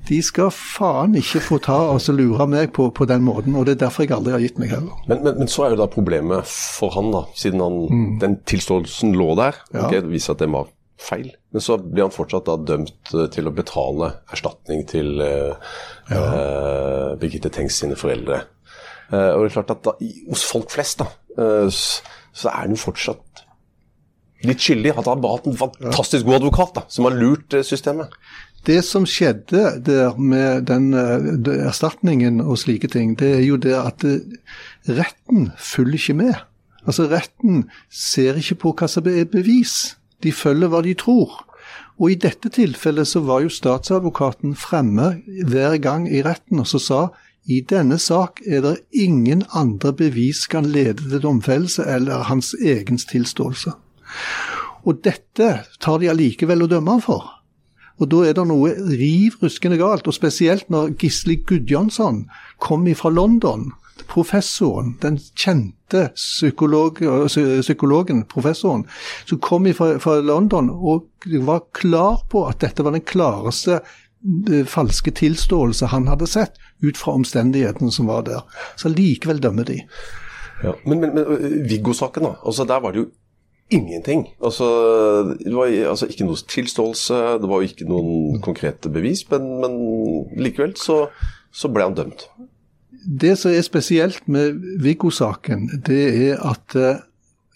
De 0.03 0.19
skal 0.25 0.49
faen 0.51 1.15
ikke 1.15 1.39
få 1.45 1.57
ta 1.63 1.77
og 1.93 2.03
lure 2.11 2.47
meg 2.51 2.73
på, 2.75 2.89
på, 2.91 3.05
den 3.07 3.23
måten, 3.23 3.55
og 3.55 3.67
det 3.67 3.77
er 3.77 3.85
derfor 3.85 4.03
jeg 4.03 4.11
aldri 4.17 4.33
har 4.35 4.43
gitt 4.43 4.59
meg 4.59 4.73
heller. 4.73 4.97
Men, 5.07 5.21
men, 5.23 5.37
men 5.39 5.51
så 5.51 5.65
er 5.65 5.73
jo 5.73 5.79
da 5.79 5.87
problemet 5.91 6.49
for 6.49 6.91
han, 6.97 7.11
da, 7.13 7.23
siden 7.39 7.63
han, 7.63 7.77
mm. 7.87 8.09
den 8.23 8.39
tilståelsen 8.49 9.15
lå 9.15 9.29
der. 9.39 9.61
Ja. 9.71 9.85
Okay, 9.85 10.01
det 10.03 10.11
viser 10.11 10.35
at 10.35 10.43
det 10.43 10.49
var 10.51 10.67
feil. 11.03 11.31
Men 11.53 11.63
så 11.63 11.77
blir 11.79 12.07
han 12.07 12.15
fortsatt 12.15 12.47
da 12.49 12.57
dømt 12.73 13.13
eh, 13.13 13.29
til 13.33 13.47
å 13.49 13.55
betale 13.55 14.11
erstatning 14.33 14.83
til 14.89 15.15
uh, 15.21 15.55
ja. 16.09 16.19
uh, 16.19 17.09
Birgitte 17.19 17.51
Tengs 17.53 17.79
sine 17.79 17.97
foreldre. 17.99 18.43
Uh, 19.11 19.33
og 19.35 19.43
det 19.43 19.49
er 19.51 19.55
klart 19.57 19.73
at 19.75 19.83
da, 19.87 19.95
hos 20.29 20.45
folk 20.47 20.71
flest 20.73 21.03
da, 21.03 21.09
så 21.33 22.49
er 22.49 22.59
han 22.59 22.73
jo 22.75 22.81
fortsatt 22.81 23.43
litt 24.47 24.63
skyldig. 24.63 24.93
At 24.99 25.09
han 25.09 25.21
bare 25.23 25.39
hatt 25.39 25.49
en 25.49 25.59
fantastisk 25.59 26.27
god 26.27 26.41
advokat 26.41 26.75
da, 26.77 26.85
som 26.91 27.07
har 27.07 27.17
lurt 27.17 27.55
systemet. 27.65 28.13
Det 28.63 28.79
som 28.87 29.05
skjedde 29.09 29.63
der 29.83 30.15
med 30.15 30.69
den 30.69 30.93
uh, 30.95 31.55
erstatningen 31.67 32.39
og 32.41 32.61
slike 32.61 32.87
ting, 32.87 33.17
det 33.19 33.33
er 33.37 33.43
jo 33.43 33.57
det 33.59 33.75
at 33.75 34.05
uh, 34.07 34.19
retten 34.87 35.51
følger 35.59 35.99
ikke 35.99 36.13
med. 36.21 36.33
Altså 36.87 37.07
Retten 37.11 37.65
ser 37.91 38.39
ikke 38.39 38.59
på 38.63 38.73
hva 38.79 38.87
som 38.91 39.07
er 39.07 39.27
bevis, 39.31 39.97
de 40.23 40.31
følger 40.31 40.71
hva 40.71 40.81
de 40.83 40.95
tror. 40.99 41.43
Og 41.99 42.11
i 42.11 42.17
dette 42.19 42.49
tilfellet 42.51 43.07
så 43.07 43.21
var 43.23 43.43
jo 43.43 43.51
statsadvokaten 43.51 44.55
fremme 44.55 45.13
hver 45.47 45.77
gang 45.83 46.07
i 46.07 46.23
retten 46.25 46.63
og 46.63 46.67
så 46.67 46.81
sa 46.81 47.01
i 47.43 47.59
denne 47.67 47.99
sak 47.99 48.39
er 48.47 48.63
det 48.63 48.75
ingen 48.95 49.43
andre 49.51 49.91
bevis 49.93 50.45
kan 50.47 50.65
lede 50.65 51.03
til 51.03 51.21
domfellelse 51.23 51.83
eller 51.83 52.29
hans 52.29 52.53
egen 52.55 52.97
tilståelse. 52.97 53.75
Og 54.87 54.99
dette 55.03 55.49
tar 55.83 55.99
de 55.99 56.11
allikevel 56.11 56.63
å 56.63 56.71
dømme 56.71 56.95
ham 56.95 57.03
for. 57.03 57.32
Og 58.01 58.09
da 58.09 58.23
er 58.25 58.35
det 58.37 58.45
noe 58.49 58.73
riv 58.89 59.37
ruskende 59.43 59.77
galt, 59.79 60.07
og 60.09 60.15
spesielt 60.15 60.69
når 60.73 60.95
Gisli 61.01 61.39
Gudjonsson 61.45 62.25
kom 62.63 62.87
fra 62.97 63.11
London. 63.13 63.71
Professoren, 64.09 64.95
den 65.01 65.19
kjente 65.37 66.07
psykolog, 66.17 66.97
psykologen, 67.29 68.23
professoren, 68.29 68.87
som 69.29 69.39
kom 69.39 69.69
fra, 69.77 69.93
fra 70.01 70.17
London 70.21 70.71
og 70.73 71.05
var 71.45 71.61
klar 71.77 72.25
på 72.29 72.43
at 72.49 72.63
dette 72.65 72.83
var 72.83 72.97
den 72.97 73.05
klareste 73.05 73.79
eh, 73.79 74.65
falske 74.67 75.13
tilståelse 75.13 75.91
han 75.93 76.09
hadde 76.09 76.27
sett, 76.27 76.57
ut 76.83 76.99
fra 76.99 77.13
omstendighetene 77.19 77.93
som 77.93 78.09
var 78.09 78.25
der. 78.27 78.41
Så 78.75 78.91
likevel 78.91 79.39
dømmer 79.43 79.69
de. 79.69 79.79
Ja, 80.63 80.73
men, 80.85 80.99
men, 80.99 81.13
men 81.15 81.67
Viggo-saken, 81.69 82.25
da. 82.27 82.35
Altså, 82.43 82.65
der 82.67 82.81
var 82.83 82.93
det 82.95 83.05
jo 83.05 83.09
ingenting. 83.73 84.25
Altså, 84.43 84.67
det 85.39 85.53
var 85.55 85.71
altså, 85.91 86.09
ikke 86.09 86.27
noe 86.27 86.39
tilståelse, 86.55 87.19
det 87.41 87.49
var 87.49 87.61
jo 87.61 87.69
ikke 87.69 87.87
noen 87.89 88.41
konkrete 88.45 88.91
bevis, 88.93 89.25
men, 89.31 89.47
men 89.63 89.77
likevel 90.39 90.75
så, 90.79 91.07
så, 91.51 91.71
ble 91.73 91.87
han 91.89 91.97
dømt. 91.97 92.27
Det 93.03 93.33
som 93.39 93.51
er 93.51 93.65
spesielt 93.65 94.27
med 94.31 94.61
Viggo-saken, 94.83 95.67
det 95.87 96.03
er 96.29 96.43
at 96.47 96.77
uh, 96.79 97.01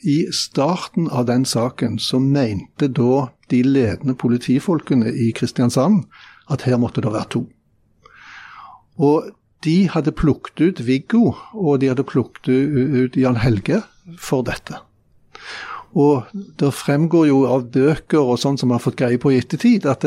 i 0.04 0.26
starten 0.36 1.08
av 1.10 1.28
den 1.30 1.46
saken 1.48 1.98
så 2.04 2.20
mente 2.22 2.90
da 2.92 3.28
de 3.52 3.62
ledende 3.64 4.18
politifolkene 4.20 5.10
i 5.10 5.32
Kristiansand 5.36 6.04
at 6.52 6.68
her 6.68 6.80
måtte 6.82 7.02
det 7.04 7.14
være 7.14 7.32
to. 7.38 7.46
Og 8.98 9.32
de 9.66 9.78
hadde 9.90 10.14
plukket 10.14 10.62
ut 10.62 10.84
Viggo, 10.86 11.32
og 11.54 11.82
de 11.82 11.90
hadde 11.92 12.06
plukket 12.08 12.52
ut 12.52 13.18
Jan 13.18 13.40
Helge 13.42 13.82
for 14.22 14.46
dette. 14.46 14.78
Og 15.96 16.28
det 16.60 16.74
fremgår 16.76 17.28
jo 17.30 17.44
av 17.48 17.70
bøker 17.72 18.20
og 18.20 18.40
sånn 18.42 18.58
som 18.60 18.70
vi 18.70 18.76
har 18.76 18.84
fått 18.84 19.00
greie 19.00 19.20
på 19.22 19.32
i 19.32 19.40
ettertid, 19.40 19.88
at 19.88 20.04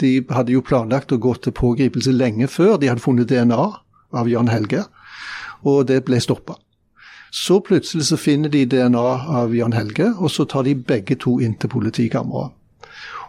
de 0.00 0.12
hadde 0.30 0.54
jo 0.54 0.62
planlagt 0.64 1.12
å 1.12 1.20
gå 1.20 1.34
til 1.42 1.56
pågripelse 1.56 2.14
lenge 2.14 2.48
før 2.48 2.76
de 2.78 2.90
hadde 2.92 3.02
funnet 3.04 3.30
DNA 3.32 3.64
av 4.14 4.30
Jan 4.30 4.52
Helge, 4.52 4.84
og 5.66 5.86
det 5.90 6.04
ble 6.06 6.20
stoppa. 6.22 6.56
Så 7.34 7.58
plutselig 7.66 8.06
så 8.06 8.16
finner 8.20 8.48
de 8.48 8.62
DNA 8.70 9.06
av 9.40 9.54
Jan 9.54 9.74
Helge, 9.74 10.12
og 10.14 10.30
så 10.30 10.46
tar 10.46 10.68
de 10.68 10.76
begge 10.78 11.16
to 11.18 11.40
inn 11.42 11.56
til 11.58 11.72
politikammeret. 11.72 12.54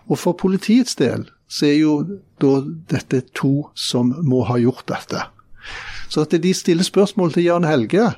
Og 0.06 0.20
for 0.22 0.38
politiets 0.38 0.94
del 1.00 1.26
så 1.50 1.66
er 1.72 1.80
jo 1.80 1.96
da 2.42 2.60
dette 2.92 3.24
to 3.34 3.72
som 3.74 4.12
må 4.22 4.44
ha 4.46 4.60
gjort 4.62 4.86
dette. 4.92 5.24
Så 6.10 6.22
at 6.22 6.36
de 6.38 6.54
stiller 6.54 6.86
spørsmål 6.86 7.34
til 7.34 7.48
Jan 7.48 7.66
Helge, 7.66 8.12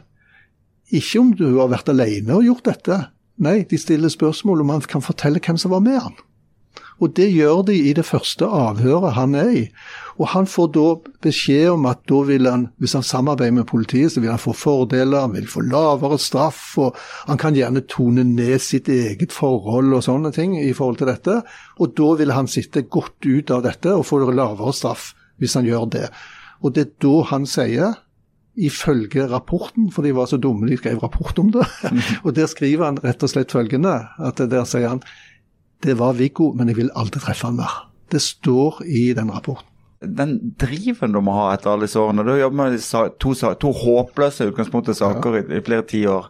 ikke 0.91 1.19
om 1.19 1.31
du 1.35 1.45
har 1.55 1.71
vært 1.71 1.89
alene 1.91 2.35
og 2.35 2.43
gjort 2.47 2.67
dette, 2.67 2.97
Nei, 3.37 3.61
de 3.69 3.77
stiller 3.77 4.09
spørsmål 4.09 4.63
om 4.63 4.73
han 4.73 4.87
kan 4.89 5.03
fortelle 5.05 5.41
hvem 5.43 5.59
som 5.61 5.75
var 5.75 5.83
med 5.85 5.99
han. 6.01 6.15
Og 6.97 7.11
det 7.13 7.27
gjør 7.29 7.61
de 7.67 7.75
i 7.77 7.91
det 7.93 8.05
første 8.07 8.45
avhøret 8.45 9.13
han 9.13 9.35
er 9.37 9.49
i. 9.53 9.63
Og 10.17 10.31
han 10.31 10.47
får 10.49 10.71
da 10.73 10.85
beskjed 11.21 11.75
om 11.75 11.85
at 11.89 11.99
da 12.09 12.23
vil 12.25 12.49
han, 12.49 12.63
hvis 12.81 12.95
han 12.97 13.05
samarbeider 13.05 13.53
med 13.59 13.67
politiet, 13.69 14.11
så 14.13 14.23
vil 14.23 14.31
han 14.33 14.41
få 14.41 14.55
fordeler, 14.57 15.27
han 15.27 15.35
vil 15.35 15.45
få 15.49 15.61
lavere 15.69 16.17
straff, 16.17 16.63
og 16.81 16.97
han 17.29 17.37
kan 17.37 17.53
gjerne 17.57 17.85
tone 17.85 18.25
ned 18.25 18.57
sitt 18.65 18.89
eget 18.89 19.35
forhold 19.35 19.93
og 19.93 20.05
sånne 20.07 20.33
ting 20.33 20.57
i 20.57 20.73
forhold 20.73 20.97
til 21.03 21.11
dette. 21.11 21.37
Og 21.77 21.93
da 21.97 22.09
vil 22.17 22.33
han 22.33 22.49
sitte 22.49 22.87
godt 22.89 23.29
ut 23.29 23.53
av 23.53 23.61
dette 23.69 23.93
og 23.93 24.07
få 24.09 24.23
lavere 24.25 24.73
straff 24.73 25.11
hvis 25.37 25.53
han 25.53 25.69
gjør 25.69 25.85
det. 25.93 26.07
Og 26.65 26.73
det 26.73 26.87
er 26.87 26.93
da 27.05 27.15
han 27.29 27.45
sier 27.45 27.93
ifølge 28.57 29.27
rapporten, 29.29 29.91
for 29.93 30.05
de 30.05 30.15
var 30.17 30.29
så 30.29 30.39
dumme 30.41 30.69
de 30.69 30.77
skrev 30.79 30.99
rapport 31.03 31.37
om 31.39 31.51
det. 31.53 31.65
og 32.25 32.35
Der 32.35 32.49
skriver 32.49 32.89
han 32.89 32.99
rett 33.03 33.23
og 33.23 33.31
slett 33.31 33.53
følgende, 33.53 33.95
at 34.17 34.41
der 34.41 34.65
sier 34.65 34.95
han 34.95 35.03
det 35.85 35.93
var 35.99 36.15
Viggo, 36.17 36.53
men 36.57 36.71
jeg 36.71 36.79
vil 36.79 36.93
aldri 36.97 37.21
treffe 37.21 37.45
han 37.45 37.59
mer. 37.59 37.73
Det 38.09 38.21
står 38.23 38.81
i 38.87 39.11
den 39.13 39.29
rapporten. 39.29 39.69
Den 40.01 40.53
driven 40.61 41.13
du 41.13 41.19
må 41.25 41.33
ha 41.33 41.47
etter 41.55 41.71
alle 41.71 41.87
disse 41.87 42.01
årene. 42.01 42.25
Du 42.25 42.31
har 42.31 42.43
jobbet 42.43 42.57
med 42.57 43.13
to, 43.21 43.33
to 43.61 43.71
håpløse 43.73 44.45
utgangspunktet 44.51 44.99
saker 44.99 45.39
ja. 45.39 45.41
i, 45.41 45.57
i, 45.57 45.61
flere 45.65 45.85
tiår. 45.89 46.27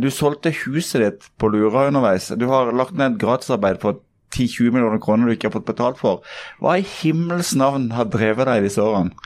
Du 0.00 0.10
solgte 0.12 0.52
huset 0.64 1.04
ditt 1.04 1.30
på 1.40 1.48
Lura 1.52 1.86
underveis. 1.88 2.28
Du 2.36 2.44
har 2.50 2.72
lagt 2.76 2.96
ned 2.96 3.16
gratisarbeid 3.20 3.80
for 3.84 4.02
10-20 4.36 4.74
millioner 4.74 5.00
kroner 5.00 5.28
du 5.28 5.36
ikke 5.36 5.48
har 5.48 5.56
fått 5.56 5.68
betalt 5.70 6.00
for. 6.00 6.20
Hva 6.60 6.76
i 6.76 6.84
himmels 6.98 7.54
navn 7.56 7.88
har 7.96 8.10
drevet 8.12 8.48
deg 8.48 8.60
i 8.60 8.66
disse 8.68 8.84
årene? 8.84 9.16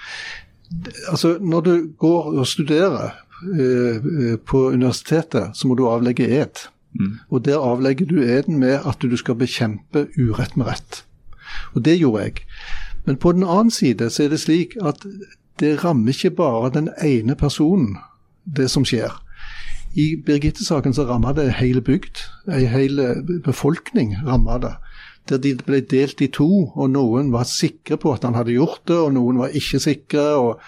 Altså, 1.10 1.38
når 1.40 1.60
du 1.60 1.90
går 1.98 2.38
og 2.38 2.46
studerer 2.46 3.10
eh, 3.58 3.96
eh, 3.96 4.36
på 4.38 4.68
universitetet, 4.68 5.50
så 5.54 5.68
må 5.68 5.74
du 5.74 5.88
avlegge 5.88 6.28
ed. 6.28 6.66
Mm. 6.94 7.18
Og 7.30 7.44
der 7.44 7.58
avlegger 7.58 8.06
du 8.06 8.22
eden 8.22 8.58
med 8.58 8.78
at 8.86 9.02
du 9.02 9.16
skal 9.16 9.34
bekjempe 9.34 10.06
urett 10.18 10.56
med 10.56 10.66
rett. 10.66 11.04
Og 11.74 11.84
det 11.84 11.98
gjorde 11.98 12.22
jeg. 12.22 12.46
Men 13.06 13.16
på 13.16 13.32
den 13.32 13.42
annen 13.42 13.70
side 13.70 14.10
så 14.10 14.24
er 14.24 14.28
det 14.28 14.40
slik 14.40 14.76
at 14.82 15.06
det 15.60 15.84
rammer 15.84 16.14
ikke 16.14 16.30
bare 16.30 16.70
den 16.74 16.88
ene 17.02 17.34
personen, 17.34 17.96
det 18.56 18.70
som 18.70 18.84
skjer. 18.84 19.10
I 19.94 20.14
Birgitte-saken 20.26 20.94
så 20.94 21.04
ramma 21.08 21.32
det 21.34 21.52
hele 21.58 21.82
bygd. 21.82 22.22
Ei 22.52 22.64
hel 22.70 23.02
befolkning 23.44 24.14
ramma 24.26 24.58
det 24.62 24.74
der 25.28 25.38
de 25.42 25.54
ble 25.58 25.82
delt 25.86 26.22
i 26.24 26.30
to, 26.32 26.70
og 26.74 26.90
noen 26.90 27.32
var 27.32 27.48
sikre 27.48 27.98
på 28.00 28.14
at 28.14 28.24
han 28.26 28.38
hadde 28.38 28.56
gjort 28.56 28.86
det, 28.88 28.96
og 28.96 29.12
noen 29.14 29.42
var 29.42 29.56
ikke 29.56 29.82
sikre. 29.82 30.24
og 30.36 30.62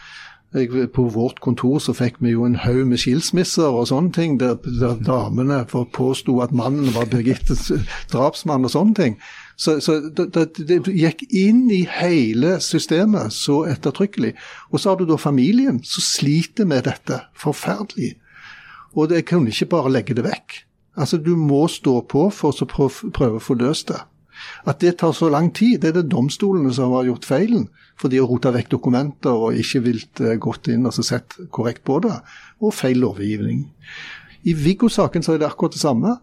jeg, 0.53 0.91
på 0.93 1.07
vårt 1.09 1.41
kontor 1.41 1.79
så 1.81 1.95
fikk 1.97 2.19
vi 2.21 2.35
jo 2.35 2.45
en 2.45 2.59
haug 2.61 2.85
med 2.91 3.01
skilsmisser 3.01 3.73
og 3.73 3.87
sånne 3.89 4.13
ting, 4.13 4.35
der, 4.41 4.59
der 4.61 4.99
damene 5.01 5.63
påsto 5.69 6.39
at 6.45 6.53
mannen 6.53 6.93
var 6.93 7.09
Birgittes 7.09 7.71
drapsmann 8.13 8.69
og 8.69 8.75
sånne 8.75 8.99
ting. 8.99 9.17
Så, 9.57 9.79
så 9.81 9.99
det, 10.13 10.29
det, 10.35 10.45
det, 10.69 10.81
gikk 10.93 11.25
inn 11.29 11.65
i 11.73 11.83
hele 11.89 12.59
systemet 12.61 13.33
så 13.33 13.63
ettertrykkelig. 13.71 14.35
Og 14.73 14.83
så 14.83 14.93
har 14.93 15.01
du 15.01 15.07
da 15.09 15.17
familien 15.21 15.81
som 15.87 16.05
sliter 16.05 16.69
med 16.69 16.85
dette 16.89 17.23
forferdelig. 17.39 18.17
Og 18.93 19.09
det 19.09 19.25
kunne 19.31 19.53
ikke 19.53 19.71
bare 19.73 19.93
legge 19.93 20.17
det 20.19 20.27
vekk. 20.27 20.59
Altså 21.01 21.17
Du 21.17 21.33
må 21.37 21.65
stå 21.73 22.03
på 22.05 22.27
for 22.35 22.53
å 22.53 22.69
prøve 22.69 23.39
å 23.39 23.45
få 23.45 23.57
løst 23.57 23.89
det. 23.89 24.03
At 24.69 24.81
det 24.83 24.97
tar 25.01 25.15
så 25.17 25.29
lang 25.33 25.51
tid, 25.55 25.81
det 25.83 25.93
er 25.93 26.01
det 26.01 26.11
domstolene 26.13 26.73
som 26.75 26.95
har 26.97 27.09
gjort 27.09 27.27
feilen. 27.29 27.69
For 27.99 28.11
de 28.13 28.21
har 28.21 28.29
rota 28.31 28.53
vekk 28.55 28.71
dokumenter 28.75 29.35
og 29.47 29.59
ikke 29.59 29.83
vilt 29.87 30.23
uh, 30.23 30.35
gått 30.41 30.71
inn 30.73 30.87
og 30.89 30.97
sett 30.97 31.39
korrekt 31.55 31.85
på 31.89 32.01
det. 32.05 32.15
Og 32.63 32.75
feil 32.75 33.03
lovgivning. 33.03 33.67
I 34.43 34.55
Viggo-saken 34.59 35.23
så 35.23 35.35
er 35.35 35.43
det 35.43 35.51
akkurat 35.51 35.77
det 35.77 35.83
samme. 35.83 36.17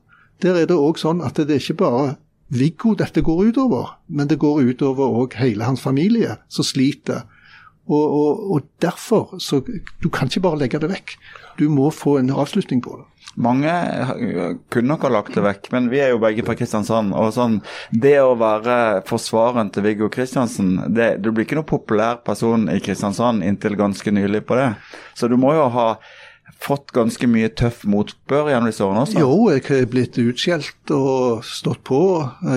Der 0.43 0.55
er 0.55 0.67
det 0.67 0.75
òg 0.79 0.99
sånn 0.99 1.23
at 1.23 1.39
det 1.39 1.55
er 1.55 1.63
ikke 1.63 1.81
bare 1.83 2.07
Viggo 2.49 2.95
dette 2.97 3.21
går 3.21 3.51
utover, 3.51 3.99
men 4.07 4.27
det 4.27 4.39
går 4.41 4.63
utover 4.71 5.11
òg 5.21 5.35
hele 5.37 5.67
hans 5.67 5.83
familie, 5.83 6.39
som 6.49 6.65
sliter. 6.65 7.27
Og, 7.89 8.05
og, 8.05 8.41
og, 8.53 8.65
derfor 8.81 9.39
så 9.41 9.63
Du 10.03 10.09
kan 10.13 10.29
ikke 10.29 10.45
bare 10.45 10.59
legge 10.61 10.79
det 10.81 10.91
vekk. 10.91 11.15
Du 11.57 11.69
må 11.73 11.89
få 11.91 12.19
en 12.19 12.29
avslutning 12.29 12.83
på 12.85 12.99
det. 12.99 13.07
Mange 13.39 13.71
kunne 14.73 14.89
nok 14.89 15.03
ha 15.05 15.11
lagt 15.13 15.35
det 15.37 15.43
vekk, 15.45 15.69
men 15.71 15.89
vi 15.91 15.99
er 16.01 16.11
jo 16.11 16.21
begge 16.21 16.43
fra 16.45 16.55
Kristiansand. 16.57 17.13
og 17.13 17.33
sånn, 17.33 17.59
Det 17.91 18.17
å 18.21 18.35
være 18.39 19.03
forsvareren 19.07 19.71
til 19.71 19.85
Viggo 19.85 20.09
Kristiansen, 20.09 20.93
det, 20.93 21.21
Du 21.21 21.31
blir 21.31 21.45
ikke 21.45 21.59
noen 21.59 21.69
populær 21.69 22.23
person 22.25 22.67
i 22.69 22.79
Kristiansand 22.79 23.43
inntil 23.43 23.77
ganske 23.77 24.11
nylig 24.11 24.45
på 24.45 24.55
det. 24.55 24.75
Så 25.15 25.29
du 25.29 25.37
må 25.37 25.53
jo 25.53 25.69
ha 25.69 25.97
fått 26.59 26.93
ganske 26.95 27.27
mye 27.29 27.49
tøff 27.57 27.83
motbør 27.89 28.49
gjennom 28.51 28.69
disse 28.69 28.85
årene 28.85 29.03
også? 29.05 29.21
Jo, 29.21 29.35
jeg 29.53 29.63
har 29.67 29.85
blitt 29.91 30.17
utskjelt 30.21 30.93
og 30.95 31.45
stått 31.47 31.83
på. 31.87 32.01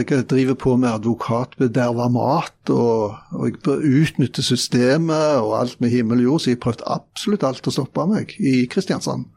Jeg 0.00 0.24
driver 0.30 0.58
på 0.58 0.74
med 0.80 0.90
advokatbederva 0.92 2.08
mat, 2.12 2.56
og, 2.72 3.18
og 3.36 3.50
jeg 3.50 3.92
utnytter 4.02 4.46
systemet 4.46 5.38
og 5.42 5.56
alt 5.60 5.78
med 5.84 5.94
himmel 5.94 6.24
og 6.24 6.28
jord, 6.30 6.42
så 6.42 6.52
jeg 6.52 6.58
har 6.58 6.64
prøvd 6.66 6.84
absolutt 6.96 7.46
alt 7.48 7.70
å 7.70 7.76
stoppe 7.76 8.08
meg 8.10 8.34
i 8.40 8.56
Kristiansand. 8.72 9.28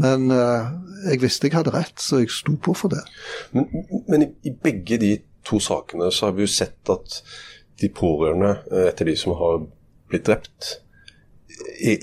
Men 0.00 0.30
uh, 0.32 0.72
jeg 1.10 1.20
visste 1.20 1.48
jeg 1.48 1.58
hadde 1.58 1.74
rett, 1.74 1.98
så 2.00 2.22
jeg 2.22 2.32
sto 2.32 2.54
på 2.56 2.74
for 2.76 2.92
det. 2.92 3.02
Men, 3.52 3.68
men 4.08 4.24
i, 4.24 4.30
i, 4.48 4.54
begge 4.54 4.98
de 5.02 5.16
to 5.46 5.58
sakene 5.60 6.08
så 6.14 6.30
har 6.30 6.38
vi 6.38 6.46
jo 6.46 6.52
sett 6.52 6.92
at 6.92 7.20
de 7.82 7.90
pårørende 7.92 8.54
eh, 8.70 8.86
etter 8.92 9.08
de 9.08 9.16
som 9.18 9.34
har 9.36 9.64
blitt 10.12 10.28
drept, 10.28 10.76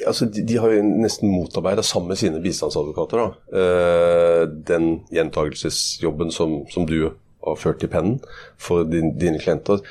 altså 0.07 0.27
de, 0.29 0.43
de, 0.45 0.57
har 0.59 0.73
jo 0.73 0.83
nesten 0.83 1.31
motarbeida 1.31 1.83
sammen 1.85 2.13
med 2.13 2.19
sine 2.21 2.41
bistandsadvokater 2.43 3.21
da, 3.21 3.27
uh, 3.55 4.43
den 4.69 4.89
gjentagelsesjobben 5.13 6.33
som, 6.35 6.61
som, 6.73 6.87
du 6.89 7.11
har 7.45 7.59
ført 7.59 7.83
i 7.85 7.91
pennen 7.91 8.19
for 8.59 8.87
din, 8.87 9.13
dine 9.19 9.39
klienter. 9.41 9.83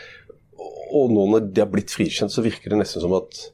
Og 0.88 1.12
nå 1.12 1.26
når 1.32 1.48
de 1.52 1.64
har 1.64 1.70
blitt 1.72 1.92
frikjent, 1.92 2.32
så 2.32 2.44
virker 2.44 2.72
det 2.72 2.82
nesten 2.82 3.04
som 3.04 3.16
at 3.18 3.48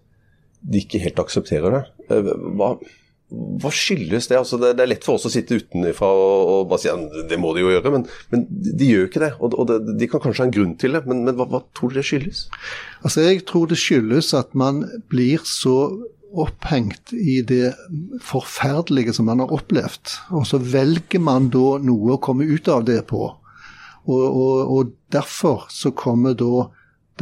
de 0.64 0.80
ikke 0.80 1.02
helt 1.02 1.20
aksepterer 1.20 1.78
det. 1.78 1.84
Uh, 2.11 2.34
hva 2.58 2.75
hva 3.62 3.71
skyldes 3.75 4.29
det? 4.31 4.38
Altså, 4.38 4.59
det? 4.61 4.73
er 4.81 4.91
lett 4.91 5.05
for 5.07 5.19
oss 5.19 5.29
å 5.29 5.33
sitte 5.33 5.59
utenfra 5.61 6.09
og, 6.09 6.41
og, 6.55 6.64
bare 6.71 6.83
si 6.83 6.91
at 6.91 7.29
det 7.31 7.38
må 7.41 7.53
de 7.57 7.64
jo 7.64 7.73
gjøre, 7.73 7.93
men, 7.95 8.07
men 8.33 8.47
de 8.50 8.88
gjør 8.91 9.09
ikke 9.09 9.23
det. 9.25 9.31
Og, 9.38 9.55
og 9.61 9.69
det, 9.71 9.97
De 10.00 10.09
kan 10.11 10.23
kanskje 10.25 10.45
ha 10.45 10.49
en 10.49 10.57
grunn 10.57 10.75
til 10.81 10.97
det, 10.97 11.05
men, 11.11 11.23
men 11.26 11.38
hva, 11.38 11.47
hva, 11.50 11.62
tror 11.76 11.95
det 11.95 12.07
skyldes? 12.07 12.47
Altså, 13.03 13.25
Jeg 13.26 13.45
tror 13.50 13.71
det 13.71 13.81
skyldes 13.81 14.33
at 14.38 14.55
man 14.59 14.85
blir 15.12 15.45
så 15.49 15.79
opphengt 16.35 17.12
i 17.14 17.38
det 17.47 17.76
forferdelige 18.25 19.14
som 19.14 19.29
man 19.31 19.45
har 19.45 19.53
opplevd. 19.55 20.17
Og 20.35 20.49
så 20.50 20.59
velger 20.59 21.23
man 21.23 21.47
da 21.55 21.76
noe 21.83 22.17
å 22.17 22.23
komme 22.23 22.49
ut 22.49 22.71
av 22.73 22.87
det 22.88 23.05
på. 23.11 23.29
Og, 24.11 24.25
og 24.75 24.97
derfor 25.14 25.69
så 25.73 25.95
kommer 25.97 26.35
da 26.37 26.67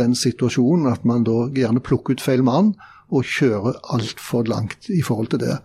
den 0.01 0.17
situasjonen 0.17 0.89
at 0.89 1.05
man 1.09 1.27
da 1.29 1.45
gjerne 1.53 1.83
plukker 1.85 2.17
ut 2.17 2.25
feil 2.25 2.43
mann 2.47 2.73
og 3.13 3.29
kjører 3.29 3.79
altfor 3.95 4.49
langt 4.49 4.89
i 4.91 5.03
forhold 5.05 5.33
til 5.35 5.43
det. 5.45 5.59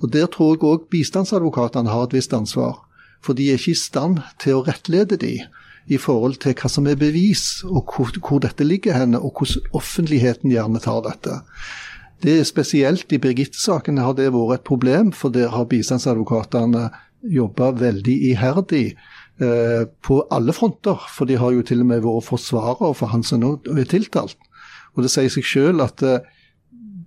Og 0.00 0.12
Der 0.12 0.26
tror 0.26 0.54
jeg 0.54 0.64
òg 0.68 0.88
bistandsadvokatene 0.92 1.90
har 1.90 2.08
et 2.08 2.16
visst 2.16 2.34
ansvar. 2.36 2.84
For 3.24 3.36
de 3.36 3.48
er 3.48 3.58
ikke 3.58 3.74
i 3.74 3.80
stand 3.80 4.20
til 4.40 4.58
å 4.58 4.64
rettlede 4.64 5.16
de 5.20 5.40
i 5.90 5.98
forhold 5.98 6.38
til 6.40 6.54
hva 6.54 6.68
som 6.70 6.86
er 6.86 6.98
bevis, 7.00 7.62
og 7.64 7.88
hvor, 7.90 8.12
hvor 8.20 8.40
dette 8.44 8.64
ligger 8.64 8.96
henne, 8.96 9.18
og 9.18 9.40
hvordan 9.40 9.72
offentligheten 9.76 10.52
gjerne 10.52 10.80
tar 10.80 11.02
dette. 11.08 11.40
Det 12.22 12.38
er 12.38 12.44
Spesielt 12.44 13.12
i 13.12 13.18
Birgitte-saken 13.18 13.98
har 13.98 14.12
det 14.16 14.28
vært 14.32 14.60
et 14.60 14.68
problem, 14.68 15.12
for 15.12 15.32
der 15.32 15.48
har 15.54 15.68
bistandsadvokatene 15.70 16.90
jobba 17.32 17.70
veldig 17.76 18.16
iherdig 18.30 18.84
eh, 19.40 19.86
på 20.04 20.20
alle 20.32 20.52
fronter. 20.56 21.00
For 21.08 21.28
de 21.28 21.38
har 21.40 21.56
jo 21.56 21.64
til 21.64 21.80
og 21.80 21.88
med 21.88 22.04
vært 22.04 22.28
forsvarere 22.28 22.92
for 22.96 23.12
han 23.12 23.24
som 23.24 23.40
nå 23.40 23.54
er 23.72 23.88
tiltalt. 23.88 24.36
Og 24.96 25.04
Det 25.06 25.12
sier 25.12 25.32
seg 25.32 25.48
selv 25.48 25.86
at 25.86 26.04
eh, 26.04 26.20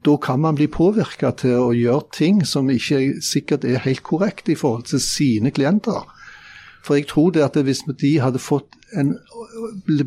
da 0.06 0.18
kan 0.18 0.40
man 0.44 0.56
bli 0.56 0.68
påvirka 0.68 1.32
til 1.40 1.56
å 1.60 1.72
gjøre 1.76 2.12
ting 2.16 2.44
som 2.46 2.70
ikke 2.70 3.22
sikkert 3.24 3.66
er 3.66 3.84
helt 3.86 4.04
korrekt 4.04 4.50
i 4.50 4.58
forhold 4.60 4.88
til 4.92 5.02
sine 5.04 5.52
klienter. 5.52 6.04
For 6.84 7.00
jeg 7.00 7.08
tror 7.08 7.32
det 7.32 7.44
at 7.46 7.56
hvis 7.64 7.86
de 8.02 8.20
hadde 8.20 8.40
fått 8.44 8.76
en 9.00 9.16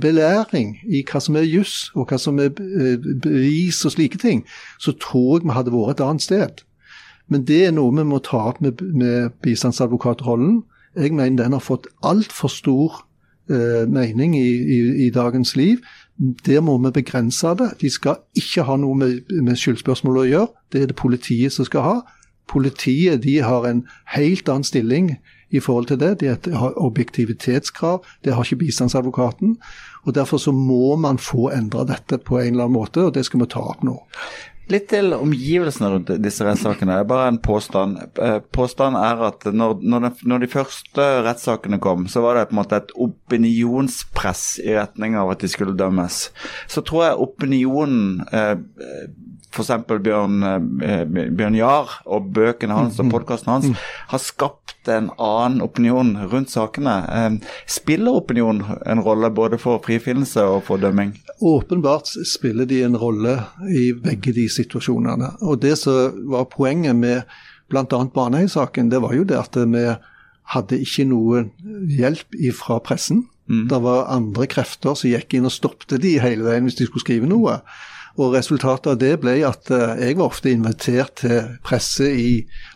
belæring 0.00 0.76
i 0.84 1.02
hva 1.08 1.20
som 1.24 1.38
er 1.40 1.48
juss, 1.48 1.90
og 1.94 2.10
hva 2.10 2.18
som 2.20 2.38
er 2.42 2.52
bevis 2.52 3.80
og 3.88 3.94
slike 3.96 4.20
ting, 4.20 4.44
så 4.78 4.92
tror 4.92 5.38
jeg 5.38 5.48
vi 5.48 5.56
hadde 5.56 5.72
vært 5.74 5.96
et 5.96 6.04
annet 6.04 6.26
sted. 6.26 6.64
Men 7.32 7.46
det 7.48 7.62
er 7.66 7.74
noe 7.74 7.94
vi 7.96 8.04
må 8.06 8.20
ta 8.22 8.44
opp 8.52 8.60
med, 8.62 8.82
med 8.94 9.34
bistandsadvokatrollen. 9.42 10.62
Jeg 10.96 11.14
mener 11.16 11.42
den 11.42 11.56
har 11.56 11.64
fått 11.64 11.88
altfor 12.06 12.52
stor 12.52 13.00
eh, 13.50 13.84
mening 13.90 14.36
i, 14.38 14.46
i, 14.46 14.80
i, 15.06 15.10
dagens 15.10 15.56
liv. 15.56 15.80
Der 16.18 16.60
må 16.60 16.78
vi 16.78 16.90
begrense 16.90 17.54
det. 17.58 17.70
De 17.80 17.90
skal 17.90 18.22
ikke 18.34 18.64
ha 18.64 18.76
noe 18.80 18.96
med, 18.96 19.18
med 19.42 19.58
skyldspørsmål 19.60 20.22
å 20.22 20.28
gjøre. 20.30 20.52
Det 20.72 20.82
er 20.82 20.92
det 20.92 20.96
politiet 20.96 21.52
som 21.52 21.68
skal 21.68 21.84
ha. 21.84 21.96
Politiet 22.48 23.24
de 23.24 23.40
har 23.44 23.66
en 23.68 23.82
helt 24.14 24.48
annen 24.48 24.64
stilling 24.64 25.16
i 25.50 25.60
forhold 25.60 25.90
til 25.90 26.00
det. 26.00 26.20
De 26.20 26.54
har 26.56 26.78
objektivitetskrav. 26.80 28.04
Det 28.24 28.34
har 28.34 28.44
ikke 28.44 28.64
bistandsadvokaten. 28.64 29.56
og 30.04 30.14
Derfor 30.14 30.40
så 30.40 30.52
må 30.52 30.96
man 30.96 31.18
få 31.18 31.50
endra 31.50 31.84
dette 31.84 32.18
på 32.18 32.38
en 32.38 32.54
eller 32.54 32.64
annen 32.64 32.78
måte, 32.78 33.04
og 33.04 33.14
det 33.14 33.26
skal 33.26 33.40
vi 33.40 33.50
ta 33.52 33.60
opp 33.60 33.84
nå. 33.84 33.98
Litt 34.66 34.88
til 34.90 35.14
omgivelsene 35.14 35.92
rundt 35.92 36.08
disse 36.24 36.42
rettssakene. 36.42 36.96
Det 36.96 37.04
er 37.04 37.10
Bare 37.12 37.28
en 37.30 37.38
påstand. 37.42 38.00
Eh, 38.18 38.38
påstanden 38.50 38.98
er 38.98 39.22
at 39.28 39.46
når, 39.46 39.76
når, 39.78 40.06
de, 40.08 40.10
når, 40.26 40.42
de, 40.42 40.48
første 40.50 41.06
rettssakene 41.26 41.78
kom, 41.82 42.08
så 42.10 42.24
var 42.24 42.34
det 42.34 42.48
på 42.50 42.56
en 42.56 42.60
måte 42.62 42.80
et 42.80 42.90
opinionspress 43.06 44.44
i 44.64 44.74
retning 44.74 45.14
av 45.20 45.30
at 45.36 45.44
de 45.44 45.52
skulle 45.52 45.76
dømmes. 45.78 46.18
Så 46.66 46.82
tror 46.82 47.06
jeg 47.06 47.22
opinionen 47.28 48.24
eh, 48.34 48.56
f.eks. 49.54 49.70
Bjørn, 49.86 50.42
eh, 50.82 51.04
Bjørn 51.06 51.58
Jahr 51.58 52.00
og 52.02 52.32
bøkene 52.34 52.74
hans 52.74 52.98
og 52.98 53.06
mm. 53.06 53.14
podkasten 53.14 53.52
hans 53.54 53.70
mm. 53.70 53.78
har 54.10 54.22
skapt 54.22 54.65
en 54.92 55.10
annen 55.22 55.62
opinion 55.64 56.14
rundt 56.30 56.52
sakene. 56.52 56.96
Spiller 57.66 58.18
opinion 58.20 58.62
en 58.86 59.02
rolle 59.04 59.30
både 59.34 59.58
for 59.60 59.82
frifinnelse 59.84 60.44
og 60.44 60.64
for 60.68 60.82
dømming? 60.82 61.14
Åpenbart 61.40 62.12
spiller 62.26 62.68
de 62.68 62.82
en 62.86 62.96
rolle 62.96 63.38
i 63.68 63.90
begge 63.92 64.34
de 64.36 64.48
situasjonene. 64.48 65.36
Og 65.42 65.60
Det 65.62 65.76
som 65.78 66.16
var 66.30 66.48
poenget 66.52 66.96
med 66.96 67.22
bl.a. 67.68 67.84
Baneheia-saken, 67.84 68.90
det 68.90 69.02
var 69.02 69.14
jo 69.14 69.24
det 69.24 69.38
at 69.40 69.56
vi 69.56 69.86
hadde 70.54 70.78
ikke 70.82 71.06
noe 71.10 71.46
hjelp 71.90 72.38
fra 72.54 72.78
pressen. 72.84 73.26
Mm. 73.50 73.66
Det 73.70 73.82
var 73.82 74.08
andre 74.10 74.46
krefter 74.50 74.96
som 74.98 75.10
gikk 75.10 75.36
inn 75.36 75.46
og 75.46 75.54
stoppet 75.54 76.00
de 76.02 76.16
hele 76.22 76.46
veien 76.46 76.66
hvis 76.66 76.78
de 76.80 76.88
skulle 76.88 77.04
skrive 77.04 77.30
noe. 77.30 77.60
Og 78.16 78.32
Resultatet 78.32 78.88
av 78.94 78.96
det 79.00 79.12
ble 79.20 79.34
at 79.44 79.70
eh, 79.74 79.98
jeg 80.00 80.16
var 80.16 80.30
ofte 80.30 80.52
invitert 80.52 81.18
til 81.20 81.50
presse 81.66 82.06
i 82.08 82.30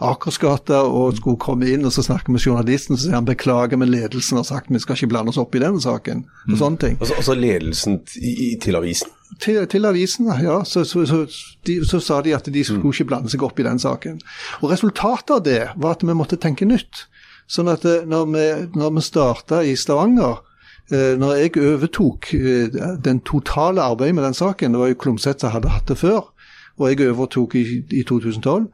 Akersgata 0.05 0.83
og 0.85 1.17
skulle 1.17 1.41
komme 1.41 1.71
inn 1.73 1.87
og 1.89 1.95
så 1.95 2.05
snakke 2.05 2.33
med 2.33 2.45
journalisten 2.45 2.99
så 2.99 3.07
sier 3.07 3.17
han 3.17 3.29
beklager, 3.29 3.81
men 3.81 3.93
ledelsen 3.93 4.41
har 4.41 4.47
sagt 4.49 4.69
vi 4.73 4.83
skal 4.83 4.99
ikke 4.99 5.13
blande 5.15 5.33
oss 5.33 5.41
opp 5.41 5.57
i 5.57 5.63
denne 5.63 5.81
saken. 5.81 6.27
og 6.45 6.53
mm. 6.53 6.59
sånne 6.61 6.83
ting. 6.85 6.99
Altså, 7.01 7.17
altså 7.23 7.39
ledelsen 7.39 7.99
i, 8.21 8.53
til 8.61 8.77
avisen? 8.77 9.17
Til, 9.41 9.63
til 9.71 9.89
avisen, 9.89 10.29
ja. 10.43 10.59
Så, 10.69 10.85
så, 10.85 11.07
så, 11.09 11.23
de, 11.67 11.79
så, 11.89 12.03
sa 12.05 12.21
de 12.27 12.35
at 12.37 12.51
de 12.53 12.65
skulle 12.67 12.85
mm. 12.85 12.93
ikke 12.93 13.09
blande 13.15 13.33
seg 13.33 13.45
opp 13.47 13.61
i 13.61 13.67
den 13.67 13.81
saken. 13.81 14.21
Og 14.61 14.75
Resultatet 14.75 15.35
av 15.39 15.45
det 15.47 15.63
var 15.81 15.97
at 15.97 16.05
vi 16.05 16.17
måtte 16.17 16.41
tenke 16.41 16.69
nytt. 16.69 17.07
Sånn 17.51 17.71
at 17.73 17.87
eh, 17.89 18.05
når 18.07 18.29
vi, 18.35 18.47
når 18.77 18.97
vi 18.99 19.09
starta 19.09 19.65
i 19.65 19.73
Stavanger, 19.79 20.45
når 20.91 21.35
jeg 21.39 21.57
overtok 21.57 22.33
eh, 22.35 22.79
den 23.05 23.21
totale 23.21 23.83
arbeidet 23.83 24.15
med 24.15 24.25
den 24.25 24.35
saken, 24.35 24.75
det 24.75 24.81
var 24.81 24.89
jo 24.91 24.99
Klomsæt 24.99 25.41
som 25.41 25.55
hadde 25.55 25.71
hatt 25.71 25.89
det 25.89 25.99
før, 25.99 26.33
og 26.79 26.89
jeg 26.91 27.13
overtok 27.13 27.55
i, 27.55 27.65
i 27.91 28.03
2012, 28.03 28.67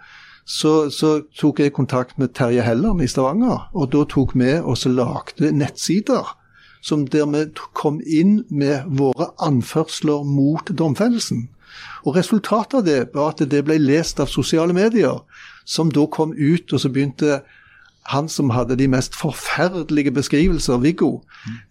så, 0.46 0.90
så, 0.90 1.20
tok 1.40 1.60
jeg 1.60 1.74
kontakt 1.74 2.18
med 2.18 2.28
Terje 2.34 2.62
Helland 2.62 3.02
i 3.02 3.08
Stavanger. 3.10 3.66
Og 3.74 3.90
da 3.92 4.04
tok 4.06 4.36
vi 4.38 4.52
og 4.62 4.76
så 4.78 4.92
lagde 4.94 5.50
nettsider 5.52 6.36
som 6.86 7.02
der 7.10 7.26
vi 7.26 7.42
kom 7.74 7.98
inn 8.06 8.44
med 8.48 8.86
våre 8.98 9.32
anførsler 9.42 10.22
mot 10.22 10.70
domfellelsen. 10.70 11.48
Og 12.06 12.14
Resultatet 12.16 12.78
av 12.78 12.84
det 12.86 13.00
var 13.14 13.34
at 13.34 13.42
det 13.50 13.64
ble 13.66 13.78
lest 13.82 14.20
av 14.22 14.30
sosiale 14.30 14.72
medier, 14.76 15.18
som 15.66 15.90
da 15.90 16.06
kom 16.06 16.30
ut 16.36 16.72
og 16.72 16.80
så 16.80 16.92
begynte 16.94 17.40
han 18.08 18.28
som 18.28 18.50
hadde 18.50 18.76
de 18.78 18.88
mest 18.88 19.14
forferdelige 19.14 20.12
beskrivelser, 20.14 20.78
Viggo, 20.78 21.20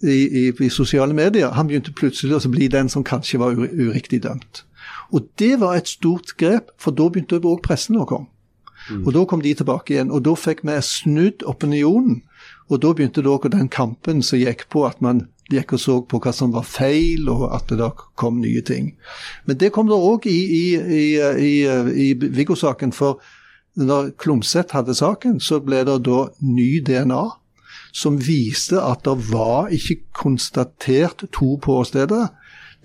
i, 0.03 0.27
i, 0.27 0.45
i, 0.51 0.69
sosiale 0.69 1.13
medier, 1.13 1.53
han 1.55 1.67
begynte 1.67 1.95
plutselig 1.95 2.35
å 2.37 2.51
bli 2.51 2.67
den 2.71 2.89
som 2.91 3.03
kanskje 3.03 3.39
var 3.39 3.55
uriktig 3.55 4.23
dømt. 4.23 4.65
Og 5.13 5.27
det 5.39 5.59
var 5.59 5.77
et 5.77 5.87
stort 5.87 6.35
grep, 6.37 6.73
for 6.81 6.95
da 6.95 7.09
begynte 7.09 7.39
òg 7.39 7.61
pressen 7.63 7.99
å 7.99 8.07
komme. 8.09 8.31
Mm. 8.89 9.05
Og 9.07 9.13
da 9.15 9.23
kom 9.25 9.41
de 9.41 9.53
tilbake 9.57 9.95
igjen, 9.95 10.11
og 10.13 10.25
da 10.25 10.35
fikk 10.37 10.65
vi 10.67 10.75
snudd 10.85 11.45
opinionen. 11.49 12.21
Og 12.69 12.81
da 12.81 12.91
begynte 12.93 13.23
da 13.25 13.37
den 13.49 13.69
kampen 13.69 14.21
som 14.25 14.39
gikk 14.39 14.67
på 14.73 14.85
at 14.85 15.01
man 15.01 15.27
gikk 15.53 15.75
og 15.77 15.81
så 15.81 15.95
på 16.09 16.19
hva 16.21 16.33
som 16.33 16.53
var 16.53 16.65
feil, 16.65 17.29
og 17.29 17.47
at 17.53 17.69
det 17.69 17.79
da 17.81 17.91
kom 18.17 18.41
nye 18.41 18.61
ting. 18.65 18.95
Men 19.45 19.57
det 19.61 19.71
kom 19.73 19.89
da 19.89 19.97
òg 19.97 20.25
i, 20.29 20.37
i, 20.45 20.63
i, 21.21 21.53
i 22.05 22.07
Viggo-saken, 22.13 22.93
for 22.93 23.21
når 23.75 24.13
Klomsæt 24.17 24.71
hadde 24.71 24.95
saken, 24.95 25.39
så 25.39 25.59
ble 25.59 25.83
det 25.87 25.99
da 26.07 26.25
ny 26.41 26.79
DNA 26.85 27.23
som 27.95 28.17
viste 28.19 28.79
at 28.81 29.05
det 29.07 29.15
var 29.31 29.71
ikke 29.71 30.01
konstatert 30.15 31.23
to 31.35 31.55
påsteder. 31.63 32.27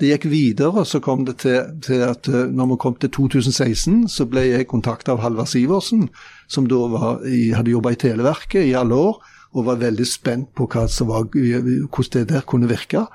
Det 0.00 0.08
gikk 0.08 0.30
videre, 0.30 0.84
så 0.86 1.00
kom 1.02 1.26
det 1.26 1.40
til, 1.42 1.58
til, 1.84 2.04
at 2.06 2.28
eh, 2.30 2.46
når 2.48 2.70
vi 2.72 2.78
kom 2.80 2.94
til 2.96 3.10
2016, 3.10 4.06
så 4.08 4.24
ble 4.30 4.46
jeg 4.46 4.68
kontakta 4.70 5.12
av 5.12 5.20
Halvard 5.20 5.50
Sivertsen, 5.50 6.08
som 6.48 6.70
da 6.70 6.78
var, 6.94 7.20
hadde 7.26 7.74
jobba 7.74 7.92
i 7.92 8.00
Televerket 8.00 8.64
i 8.70 8.76
alle 8.78 8.96
år 8.96 9.20
og 9.50 9.66
var 9.66 9.80
veldig 9.80 10.06
spent 10.06 10.52
på 10.54 10.68
var, 10.70 11.26
hvordan 11.26 12.12
det 12.14 12.28
der 12.30 12.44
kunne 12.46 12.68
virke. 12.70 13.06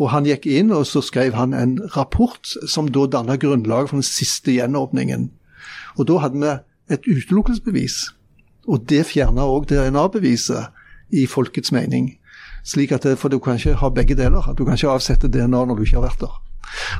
Og 0.00 0.10
Han 0.10 0.24
gikk 0.24 0.46
inn 0.46 0.72
og 0.72 0.86
så 0.88 1.02
skrev 1.04 1.36
han 1.36 1.52
en 1.52 1.76
rapport 1.96 2.40
som 2.66 2.88
da 2.88 3.06
danna 3.06 3.36
grunnlaget 3.36 3.90
for 3.90 4.00
den 4.00 4.08
siste 4.08 4.56
gjenåpningen. 4.56 5.30
Og 5.98 6.08
Da 6.08 6.18
hadde 6.18 6.40
vi 6.40 6.54
et 6.90 7.06
utelukkelsesbevis. 7.08 7.96
Og 8.68 8.84
det 8.88 9.04
fjerner 9.08 9.48
òg 9.48 9.68
DNA-beviset 9.70 10.72
i 11.14 11.26
folkets 11.30 11.72
mening. 11.74 12.14
Slik 12.64 12.94
at 12.96 13.04
det, 13.04 13.18
For 13.20 13.28
du 13.28 13.38
kan 13.38 13.58
ikke 13.60 13.76
ha 13.80 13.90
begge 13.92 14.16
deler. 14.16 14.54
Du 14.56 14.64
kan 14.64 14.78
ikke 14.78 14.94
avsette 14.94 15.28
DNA 15.28 15.64
når 15.64 15.76
du 15.76 15.84
ikke 15.84 16.00
har 16.00 16.08
vært 16.08 16.24
der. 16.24 16.40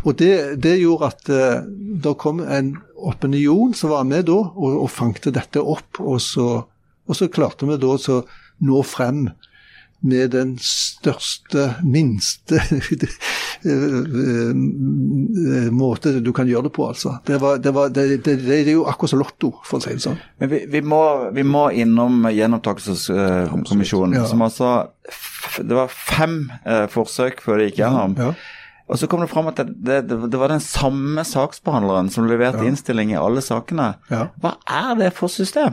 Og 0.05 0.19
Det, 0.19 0.63
det 0.63 0.81
gjorde 0.81 1.07
at 1.07 1.31
uh, 1.33 1.65
det 2.05 2.19
kom 2.21 2.41
en 2.41 2.77
opinion 2.97 3.73
som 3.75 3.91
var 3.91 4.05
med 4.05 4.27
da, 4.29 4.37
og, 4.37 4.83
og 4.85 4.91
fangte 4.91 5.33
dette 5.33 5.61
opp. 5.61 6.01
Og 6.01 6.21
så, 6.21 6.65
og 7.09 7.17
så 7.17 7.29
klarte 7.33 7.67
vi 7.67 7.81
da 7.81 7.97
å 7.97 8.21
nå 8.65 8.83
frem 8.87 9.29
med 10.05 10.31
den 10.35 10.55
største, 10.61 11.79
minste 11.85 12.57
eh, 12.61 13.05
eh, 13.65 15.71
måte 15.73 16.13
du 16.21 16.33
kan 16.37 16.49
gjøre 16.49 16.69
det 16.69 16.75
på, 16.77 16.89
altså. 16.93 17.17
Det, 17.27 17.39
var, 17.41 17.61
det, 17.63 17.73
var, 17.75 17.93
det, 17.95 18.21
det, 18.27 18.37
er 18.53 18.73
jo 18.75 18.85
akkurat 18.91 19.15
som 19.15 19.23
Lotto, 19.23 19.53
for 19.65 19.81
å 19.81 19.85
si 19.85 19.97
det 19.97 20.05
sånn. 20.05 20.19
Men 20.43 20.53
vi, 20.53 20.61
vi, 20.71 20.83
må, 20.85 21.01
vi 21.37 21.47
må, 21.49 21.67
innom 21.73 22.29
Gjenopptakelseskommisjonen, 22.29 24.19
ja. 24.21 24.27
som 24.29 24.45
altså 24.45 24.75
Det 25.65 25.77
var 25.77 25.93
fem 25.93 26.53
eh, 26.65 26.85
forsøk 26.93 27.41
før 27.45 27.61
det 27.61 27.71
gikk 27.71 27.83
gjennom. 27.85 28.17
Ja. 28.21 28.35
Og 28.85 29.01
så 29.01 29.09
kom 29.09 29.23
det 29.25 29.31
fram 29.33 29.49
at 29.49 29.63
det, 29.65 30.03
det, 30.11 30.37
var 30.37 30.53
den 30.53 30.61
samme 30.61 31.25
saksbehandleren 31.25 32.11
som 32.13 32.29
leverte 32.29 32.61
ja. 32.61 32.69
innstilling 32.69 33.15
i 33.15 33.21
alle 33.21 33.41
sakene. 33.45 33.95
Hva 34.11 34.59
er 34.69 34.99
det 35.01 35.15
for 35.17 35.33
system? 35.33 35.73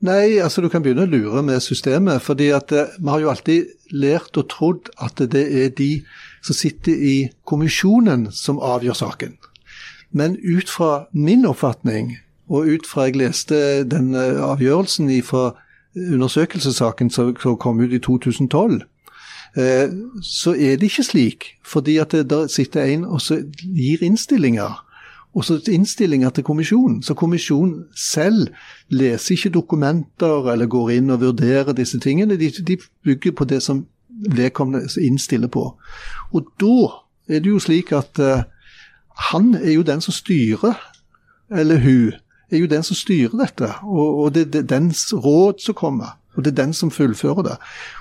Nei, 0.00 0.38
altså 0.42 0.60
du 0.60 0.68
kan 0.68 0.82
begynne 0.82 1.06
å 1.06 1.10
lure 1.10 1.42
med 1.42 1.62
systemet. 1.62 2.22
fordi 2.22 2.50
at 2.50 2.72
eh, 2.72 2.92
vi 2.98 3.08
har 3.08 3.20
jo 3.20 3.30
alltid 3.30 3.66
lært 3.90 4.36
og 4.36 4.48
trodd 4.50 4.90
at 4.98 5.16
det 5.16 5.44
er 5.64 5.68
de 5.68 6.02
som 6.42 6.54
sitter 6.54 6.92
i 6.92 7.30
kommisjonen 7.44 8.28
som 8.32 8.58
avgjør 8.58 8.92
saken. 8.92 9.36
Men 10.12 10.36
ut 10.44 10.68
fra 10.68 11.06
min 11.12 11.46
oppfatning, 11.46 12.18
og 12.48 12.66
ut 12.66 12.86
fra 12.86 13.08
jeg 13.08 13.16
leste 13.16 13.84
den 13.84 14.14
eh, 14.14 14.42
avgjørelsen 14.42 15.10
fra 15.22 15.54
undersøkelsessaken 15.96 17.10
som 17.10 17.32
kom 17.56 17.80
ut 17.80 17.92
i 17.92 17.98
2012, 17.98 18.82
eh, 19.56 19.88
så 20.22 20.52
er 20.52 20.76
det 20.76 20.90
ikke 20.90 21.06
slik. 21.06 21.46
Fordi 21.64 21.96
at 21.96 22.12
det 22.12 22.50
sitter 22.50 22.84
en 22.84 23.04
og 23.04 23.20
gir 23.62 24.02
innstillinger 24.02 24.82
og 25.34 25.44
så 25.44 25.60
innstillinger 25.70 26.30
til 26.30 26.44
kommisjonen. 26.44 27.02
Så 27.02 27.14
kommisjonen 27.14 27.84
selv 27.96 28.48
leser 28.88 29.34
ikke 29.34 29.50
dokumenter 29.50 30.52
eller 30.52 30.66
går 30.70 30.90
inn 30.90 31.10
og 31.10 31.20
vurderer 31.20 31.74
disse 31.74 31.98
tingene. 32.00 32.36
De, 32.38 32.50
de 32.50 32.76
bygger 33.04 33.32
på 33.32 33.44
det 33.44 33.62
som 33.62 33.86
vedkommende 34.30 34.86
innstiller 35.02 35.48
på. 35.48 35.72
Og 36.32 36.46
da 36.60 36.76
er 37.34 37.42
det 37.42 37.50
jo 37.50 37.58
slik 37.58 37.92
at 37.92 38.18
uh, 38.22 38.44
han 39.30 39.54
er 39.54 39.72
jo 39.72 39.82
den 39.82 40.00
som 40.00 40.14
styrer, 40.14 40.78
eller 41.50 41.78
hun 41.82 42.12
er 42.50 42.58
jo 42.58 42.66
den 42.66 42.82
som 42.82 42.96
styrer 42.96 43.34
dette. 43.38 43.72
Og, 43.82 44.18
og 44.18 44.34
det 44.34 44.54
er 44.54 44.62
dens 44.62 45.08
råd 45.14 45.58
som 45.64 45.74
kommer. 45.74 46.14
Og 46.34 46.44
det 46.44 46.52
er 46.52 46.62
den 46.64 46.72
som 46.74 46.90
fullfører 46.90 47.42
det. 47.46 47.56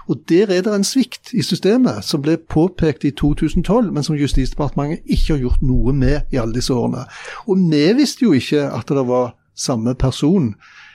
Og 0.10 0.24
Der 0.30 0.52
er 0.52 0.62
det 0.62 0.74
en 0.74 0.84
svikt 0.84 1.34
i 1.34 1.42
systemet 1.42 2.04
som 2.06 2.22
ble 2.22 2.38
påpekt 2.38 3.06
i 3.06 3.12
2012, 3.12 3.94
men 3.94 4.04
som 4.04 4.18
Justisdepartementet 4.18 5.06
ikke 5.06 5.34
har 5.34 5.44
gjort 5.46 5.62
noe 5.62 5.94
med 5.94 6.34
i 6.34 6.38
alle 6.38 6.54
disse 6.54 6.74
årene. 6.74 7.06
Og 7.48 7.58
vi 7.58 7.86
visste 7.94 8.26
jo 8.26 8.34
ikke 8.34 8.70
at 8.72 8.90
det 8.90 9.08
var 9.08 9.36
samme 9.56 9.96
person 9.96 10.54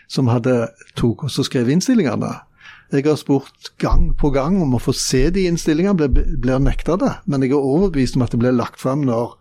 som 0.08 0.28
hadde 0.28 0.68
tok 0.96 1.24
og 1.24 1.30
skrev 1.30 1.68
innstillingene. 1.68 2.32
Jeg 2.88 3.04
har 3.04 3.18
spurt 3.20 3.74
gang 3.78 4.14
på 4.16 4.30
gang 4.32 4.62
om 4.62 4.72
å 4.74 4.80
få 4.80 4.94
se 4.96 5.26
de 5.30 5.44
innstillingene, 5.44 6.08
blir, 6.08 6.38
blir 6.40 6.62
nekta 6.62 6.96
det. 6.96 7.12
Men 7.28 7.44
jeg 7.44 7.52
er 7.52 7.60
overbevist 7.60 8.16
om 8.16 8.24
at 8.24 8.32
det 8.32 8.40
blir 8.40 8.56
lagt 8.56 8.80
fram 8.80 9.04
når, 9.04 9.36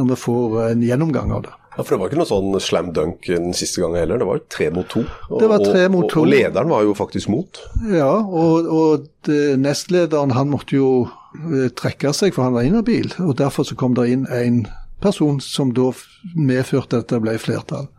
når 0.00 0.14
vi 0.14 0.16
får 0.22 0.56
en 0.70 0.84
gjennomgang 0.86 1.34
av 1.36 1.44
det. 1.44 1.52
Ja, 1.76 1.82
For 1.84 1.92
det 1.92 2.00
var 2.00 2.08
ikke 2.08 2.20
noe 2.22 2.28
sånn 2.30 2.56
slam 2.64 2.92
dunk 2.96 3.26
den 3.28 3.52
siste 3.56 3.82
gangen 3.82 4.00
heller, 4.00 4.20
det 4.20 4.28
var 4.28 4.38
jo 4.38 4.46
tre 4.52 4.70
mot 4.72 4.88
to. 4.88 5.02
Og, 5.28 5.36
Det 5.42 5.50
var 5.50 5.64
tre 5.64 5.84
mot 5.92 6.08
to. 6.08 6.22
Og, 6.22 6.24
og 6.24 6.32
lederen 6.32 6.72
var 6.72 6.86
jo 6.86 6.94
faktisk 6.96 7.28
mot. 7.32 7.60
Ja, 7.92 8.12
og, 8.24 8.70
og 8.72 9.06
det, 9.28 9.58
nestlederen 9.60 10.32
han 10.36 10.50
måtte 10.52 10.78
jo 10.78 10.90
eh, 11.36 11.68
trekke 11.76 12.14
seg, 12.16 12.32
for 12.36 12.48
han 12.48 12.56
var 12.56 12.64
inhabil. 12.64 13.12
Og 13.26 13.36
derfor 13.38 13.68
så 13.68 13.76
kom 13.76 13.96
det 13.98 14.08
inn 14.14 14.24
en 14.32 14.64
person 15.04 15.40
som 15.44 15.74
da 15.76 15.90
medførte 16.32 17.02
at 17.02 17.12
det 17.12 17.20
ble 17.24 17.36
flertall. 17.40 17.90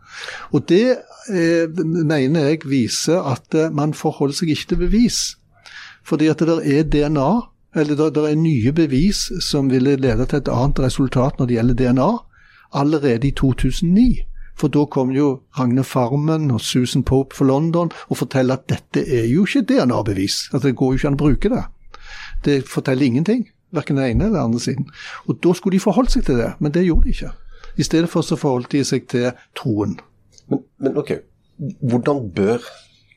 Og 0.50 0.66
det 0.70 0.98
eh, 1.30 1.68
mener 1.70 2.50
jeg 2.50 2.64
viser 2.66 3.22
at 3.22 3.54
eh, 3.54 3.70
man 3.70 3.94
forholder 3.94 4.40
seg 4.40 4.54
ikke 4.54 4.72
til 4.72 4.82
bevis. 4.86 5.20
Fordi 6.08 6.30
at 6.32 6.42
det 6.42 6.48
der 6.48 6.64
er 6.64 6.88
DNA, 6.88 7.30
eller 7.78 7.98
det 8.00 8.14
det 8.16 8.24
er 8.26 8.40
nye 8.40 8.72
bevis 8.72 9.28
som 9.44 9.70
ville 9.70 9.98
lede 10.00 10.26
til 10.26 10.40
et 10.40 10.50
annet 10.50 10.80
resultat 10.80 11.38
når 11.38 11.46
det 11.46 11.58
gjelder 11.58 11.78
DNA, 11.82 12.08
allerede 12.74 13.28
i 13.28 13.30
2009. 13.30 14.24
For 14.58 14.68
da 14.68 14.84
kom 14.90 15.10
jo 15.14 15.40
Ragne 15.58 15.84
Farmen 15.84 16.50
og 16.50 16.60
Susan 16.60 17.04
Pope 17.06 17.36
for 17.36 17.46
London 17.46 17.92
og 18.08 18.16
forteller 18.16 18.58
at 18.58 18.66
dette 18.70 19.04
er 19.06 19.28
jo 19.30 19.44
ikke 19.46 19.62
DNA-bevis. 19.68 20.48
At 20.54 20.62
det 20.62 20.74
går 20.76 20.92
jo 20.92 20.98
ikke 20.98 21.08
an 21.12 21.18
å 21.18 21.22
bruke 21.22 21.52
det. 21.52 21.62
Det 22.44 22.56
forteller 22.66 23.06
ingenting. 23.06 23.46
Verken 23.70 24.00
den 24.00 24.10
ene 24.10 24.24
eller 24.24 24.38
den 24.38 24.44
andre 24.44 24.60
siden. 24.60 24.88
Og 25.28 25.38
da 25.44 25.54
skulle 25.54 25.76
de 25.76 25.84
forholdt 25.84 26.16
seg 26.16 26.26
til 26.26 26.40
det, 26.40 26.52
men 26.58 26.74
det 26.74 26.86
gjorde 26.86 27.06
de 27.06 27.14
ikke. 27.14 27.32
I 27.78 27.86
stedet 27.86 28.10
for 28.10 28.26
så 28.26 28.36
forholdt 28.40 28.72
de 28.72 28.82
seg 28.84 29.06
til 29.12 29.30
troen. 29.56 29.98
Men, 30.48 30.64
men 30.82 30.98
ok, 30.98 31.12
hvordan 31.90 32.30
bør 32.34 32.64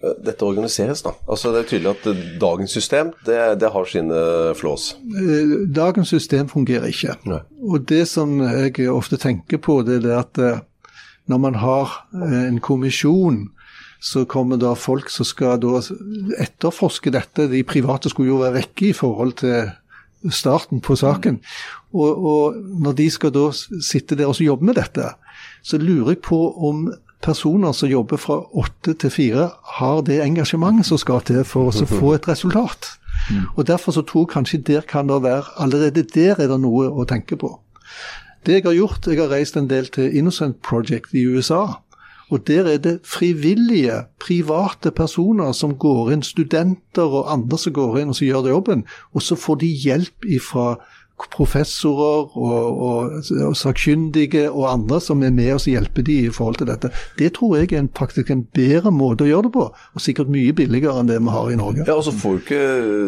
dette 0.01 0.45
organiseres, 0.45 1.03
da? 1.05 1.13
Altså 1.29 1.51
Det 1.53 1.61
er 1.61 1.69
tydelig 1.69 1.91
at 1.91 2.07
eh, 2.09 2.21
dagens 2.41 2.73
system 2.73 3.11
det, 3.27 3.37
det 3.61 3.71
har 3.73 3.87
sine 3.89 4.21
flås. 4.57 4.95
Eh, 4.97 5.55
Dagens 5.69 6.09
system 6.09 6.49
fungerer 6.49 6.89
ikke. 6.89 7.15
Nei. 7.29 7.41
Og 7.61 7.85
det 7.89 8.07
som 8.09 8.39
jeg 8.41 8.89
ofte 8.89 9.19
tenker 9.21 9.61
på, 9.61 9.81
det 9.85 10.01
er 10.01 10.21
at 10.23 10.41
eh, 10.41 10.61
når 11.29 11.43
man 11.43 11.59
har 11.61 11.99
eh, 12.17 12.47
en 12.47 12.61
kommisjon, 12.63 13.43
så 14.01 14.25
kommer 14.25 14.57
da 14.57 14.73
folk 14.73 15.11
som 15.13 15.27
skal 15.29 15.59
da 15.61 15.77
etterforske 16.41 17.13
dette. 17.13 17.45
De 17.51 17.61
private 17.67 18.09
skulle 18.09 18.31
jo 18.31 18.41
være 18.41 18.57
vekke 18.63 18.89
i 18.89 18.97
forhold 18.97 19.35
til 19.43 19.69
starten 20.33 20.81
på 20.81 20.97
saken. 20.97 21.37
Og, 21.93 22.25
og 22.25 22.57
når 22.81 22.97
de 22.97 23.07
skal 23.13 23.33
da 23.35 23.47
sitte 23.53 24.17
der 24.17 24.31
og 24.31 24.41
jobbe 24.41 24.65
med 24.65 24.79
dette, 24.81 25.13
så 25.61 25.77
lurer 25.77 26.15
jeg 26.15 26.23
på 26.25 26.41
om 26.57 26.87
personer 27.21 27.71
som 27.71 27.89
jobber 27.89 28.17
fra 28.17 28.39
åtte 28.57 28.93
til 28.93 29.13
fire, 29.13 29.49
har 29.79 30.01
det 30.07 30.21
engasjementet 30.23 30.89
som 30.89 30.99
skal 31.01 31.21
til 31.27 31.43
for 31.47 31.69
å 31.69 31.85
få 31.85 32.15
et 32.17 32.27
resultat. 32.27 32.95
Og 33.55 33.67
Derfor 33.67 33.91
så 33.91 34.01
tror 34.01 34.25
jeg 34.25 34.33
kanskje 34.33 34.63
der 34.67 34.81
kan 34.81 35.07
det 35.07 35.21
være 35.23 35.43
Allerede 35.61 36.03
der 36.03 36.39
er 36.39 36.47
det 36.47 36.59
noe 36.59 36.89
å 36.89 37.05
tenke 37.05 37.37
på. 37.37 37.59
Det 38.45 38.53
jeg 38.57 38.65
har 38.65 38.73
gjort, 38.73 39.07
jeg 39.07 39.19
har 39.19 39.29
reist 39.29 39.57
en 39.57 39.69
del 39.69 39.87
til 39.93 40.17
Innocent 40.17 40.61
Project 40.65 41.13
i 41.13 41.25
USA. 41.27 41.81
Og 42.31 42.47
der 42.47 42.65
er 42.65 42.77
det 42.77 42.99
frivillige, 43.03 44.05
private 44.19 44.91
personer 44.91 45.51
som 45.51 45.75
går 45.75 46.13
inn, 46.13 46.23
studenter 46.23 47.03
og 47.03 47.27
andre 47.31 47.57
som 47.59 47.73
går 47.75 47.99
inn 48.01 48.13
og 48.13 48.15
så 48.15 48.25
gjør 48.25 48.45
det 48.45 48.53
jobben. 48.55 48.83
Og 49.13 49.21
så 49.21 49.35
får 49.35 49.59
de 49.61 49.67
hjelp 49.67 50.25
ifra 50.25 50.77
professorer 51.33 52.37
og, 52.37 52.81
og, 52.87 53.29
og 53.47 53.55
sakkyndige 53.57 54.47
og 54.49 54.67
andre 54.71 55.01
som 55.03 55.23
er 55.23 55.33
med 55.35 55.53
oss 55.55 55.67
og 55.67 55.75
hjelper 55.75 56.05
de 56.07 56.17
i 56.25 56.31
forhold 56.33 56.61
til 56.61 56.69
dette. 56.71 56.91
Det 57.19 57.31
tror 57.37 57.57
jeg 57.59 57.71
er 57.71 57.83
en, 57.83 57.91
faktisk 57.97 58.31
en 58.33 58.43
bedre 58.55 58.91
måte 58.95 59.25
å 59.25 59.29
gjøre 59.29 59.47
det 59.49 59.53
på, 59.55 59.67
og 59.71 60.03
sikkert 60.03 60.31
mye 60.33 60.53
billigere 60.57 61.01
enn 61.01 61.11
det 61.11 61.19
vi 61.21 61.35
har 61.35 61.51
i 61.51 61.59
Norge. 61.59 61.85
Ja, 61.87 61.97
og 61.97 62.05
så 62.07 62.13
får 62.15 62.37
jo 62.37 62.41
ikke 62.43 62.61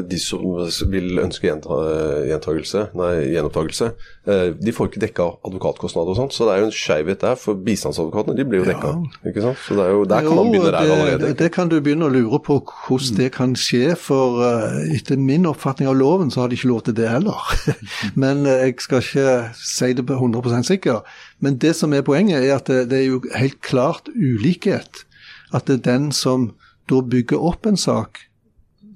de 0.09 0.19
som 0.21 0.91
vil 0.93 1.19
ønske 1.23 1.49
gjentagelse, 1.49 2.87
nei, 2.99 3.11
gjenopptakelse, 3.33 3.89
eh, 4.27 4.45
de 4.59 4.75
får 4.75 4.91
ikke 4.91 5.03
dekka 5.07 5.29
advokatkostnader 5.47 6.13
og 6.13 6.19
sånt. 6.19 6.35
Så 6.35 6.47
det 6.47 6.55
er 6.55 6.63
jo 6.63 6.69
en 6.69 6.75
skeivhet 6.75 7.23
der, 7.23 7.39
for 7.39 7.59
bistandsadvokatene 7.65 8.37
de 8.37 8.47
blir 8.47 8.63
jo 8.63 8.69
dekka. 8.69 8.93
Ikke 9.29 9.45
sant? 9.47 9.61
Så 9.65 9.77
det 9.79 9.87
er 9.87 9.95
jo, 9.97 10.05
der 10.09 10.27
kan 10.27 10.39
man 10.39 10.51
begynne 10.51 10.71
der 10.71 10.79
allerede. 10.83 11.27
Det, 11.27 11.39
det 11.39 11.51
kan 11.55 11.71
du 11.71 11.79
begynne 11.79 12.09
å 12.09 12.13
lure 12.13 12.41
på 12.43 12.59
hvordan 12.63 13.19
det 13.19 13.29
kan 13.35 13.55
skje, 13.59 13.95
for 13.99 14.43
eh, 14.47 14.95
etter 14.97 15.19
min 15.19 15.47
oppfatning 15.49 15.89
av 15.91 15.97
loven 15.99 16.31
så 16.33 16.43
har 16.43 16.51
de 16.51 16.59
ikke 16.59 16.71
lov 16.71 16.83
til 16.87 16.97
det 16.97 17.09
heller. 17.09 17.53
Men 18.15 18.45
eh, 18.45 18.67
jeg 18.67 18.83
skal 18.83 19.03
ikke 19.03 19.37
si 19.57 19.93
det 19.97 20.05
på 20.09 20.17
100% 20.17 20.69
sikker. 20.69 21.01
Men 21.39 21.57
det 21.61 21.75
som 21.79 21.93
er 21.93 22.05
poenget, 22.05 22.43
er 22.43 22.57
at 22.57 22.69
det, 22.71 22.89
det 22.91 23.01
er 23.01 23.07
jo 23.07 23.23
helt 23.35 23.59
klart 23.65 24.11
ulikhet. 24.13 25.05
At 25.53 25.67
det 25.69 25.81
er 25.81 25.89
den 25.91 26.11
som 26.15 26.51
da 26.91 27.01
bygger 27.01 27.39
opp 27.39 27.67
en 27.69 27.79
sak, 27.79 28.25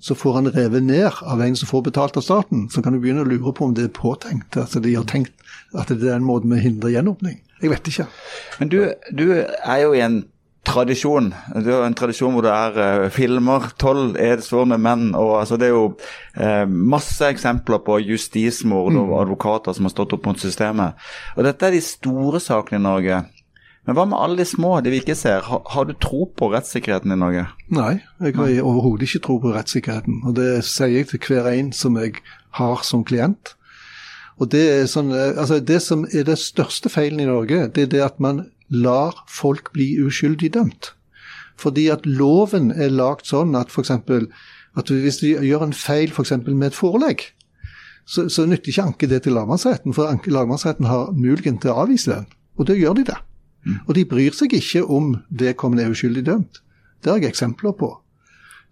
så 0.01 0.15
får 0.15 0.33
han 0.33 0.51
revet 0.53 0.83
ned 0.85 1.21
av 1.25 1.41
en 1.41 1.55
som 1.57 1.69
får 1.69 1.87
betalt 1.89 2.17
av 2.19 2.25
staten. 2.25 2.67
Så 2.69 2.83
kan 2.85 2.93
du 2.93 3.01
begynne 3.01 3.23
å 3.25 3.29
lure 3.29 3.53
på 3.55 3.65
om 3.65 3.73
det 3.77 3.87
er 3.87 3.93
påtenkt. 3.95 4.57
Altså 4.59 4.81
de 4.83 4.93
har 4.95 5.07
tenkt 5.09 5.33
at 5.77 5.89
det 5.89 6.05
er 6.05 6.19
en 6.19 6.27
måte 6.27 6.49
vi 6.51 6.61
hindrer 6.61 6.93
gjenåpning. 6.93 7.39
Jeg 7.61 7.71
vet 7.73 7.89
ikke. 7.89 8.05
Men 8.59 8.69
du, 8.69 8.77
du 9.17 9.25
er 9.33 9.79
jo 9.81 9.95
i 9.97 10.03
en 10.05 10.21
tradisjon. 10.67 11.31
Det 11.55 11.71
er 11.71 11.77
jo 11.77 11.85
en 11.87 11.95
tradisjon 11.97 12.35
hvor 12.35 12.45
det 12.45 12.51
er 12.53 12.77
uh, 12.77 13.07
filmer, 13.13 13.69
tolv 13.79 14.17
edsvorne 14.21 14.77
menn. 14.81 15.09
og 15.15 15.39
altså 15.39 15.57
Det 15.57 15.69
er 15.69 15.73
jo 15.73 15.87
uh, 15.95 16.65
masse 16.67 17.25
eksempler 17.25 17.81
på 17.85 18.01
justismord 18.03 18.97
og 18.99 19.15
advokater 19.21 19.77
som 19.77 19.87
har 19.87 19.95
stått 19.95 20.13
opp 20.17 20.29
mot 20.29 20.39
systemet. 20.41 20.99
Og 21.37 21.47
Dette 21.47 21.67
er 21.67 21.77
de 21.77 21.83
store 21.83 22.43
sakene 22.43 22.81
i 22.81 22.87
Norge. 22.87 23.23
Men 23.87 23.95
hva 23.95 24.03
med 24.03 24.19
alle 24.19 24.41
de 24.41 24.45
små, 24.45 24.73
de 24.83 24.91
vi 24.91 24.99
ikke 24.99 25.15
ser? 25.15 25.45
Har, 25.47 25.61
har 25.71 25.85
du 25.87 25.93
tro 25.95 26.25
på 26.27 26.49
rettssikkerheten 26.51 27.13
i 27.15 27.19
Norge? 27.19 27.45
Nei, 27.71 28.01
jeg 28.19 28.35
har 28.35 28.57
overhodet 28.59 29.07
ikke 29.07 29.23
tro 29.23 29.37
på 29.39 29.53
rettssikkerheten. 29.55 30.25
Og 30.27 30.35
det 30.35 30.65
sier 30.67 30.91
jeg 30.91 31.07
til 31.07 31.23
hver 31.23 31.47
en 31.53 31.71
som 31.71 31.95
jeg 31.95 32.19
har 32.59 32.83
som 32.83 33.05
klient. 33.07 33.53
Og 34.37 34.51
det, 34.51 34.65
sånn, 34.91 35.13
eh, 35.15 35.39
altså 35.39 35.61
det 35.63 35.79
som 35.85 36.03
er 36.11 36.27
det 36.27 36.35
største 36.41 36.91
feilen 36.93 37.23
i 37.23 37.29
Norge, 37.29 37.69
det 37.73 37.87
er 37.87 37.93
det 37.95 38.03
at 38.05 38.19
man 38.21 38.43
lar 38.73 39.23
folk 39.31 39.71
bli 39.75 39.93
uskyldig 40.03 40.53
dømt. 40.53 40.91
Fordi 41.57 41.87
at 41.89 42.05
loven 42.05 42.71
er 42.71 42.93
lagt 42.93 43.29
sånn 43.29 43.55
at 43.57 43.73
f.eks. 43.73 43.91
at 43.91 44.91
hvis 44.91 45.21
vi 45.23 45.33
gjør 45.47 45.67
en 45.67 45.73
feil 45.73 46.13
f.eks. 46.13 46.35
med 46.47 46.69
et 46.69 46.77
forelegg, 46.77 47.23
så, 48.07 48.27
så 48.31 48.45
nytter 48.47 48.71
ikke 48.71 48.85
anke 48.87 49.09
det 49.11 49.23
til 49.25 49.35
lagmannsretten, 49.35 49.95
for 49.95 50.11
lagmannsretten 50.31 50.87
har 50.87 51.11
muligheten 51.11 51.59
til 51.59 51.73
å 51.73 51.81
avvise 51.83 52.13
den. 52.13 52.27
Og 52.57 52.69
da 52.69 52.77
gjør 52.77 52.99
de 52.99 53.07
det. 53.09 53.17
Og 53.85 53.95
de 53.97 54.05
bryr 54.07 54.35
seg 54.35 54.53
ikke 54.55 54.85
om 54.85 55.17
vedkommende 55.27 55.83
er 55.83 55.91
uskyldig 55.91 56.23
dømt. 56.29 56.61
Det 57.03 57.11
har 57.11 57.19
jeg 57.19 57.33
eksempler 57.33 57.75
på. 57.77 57.91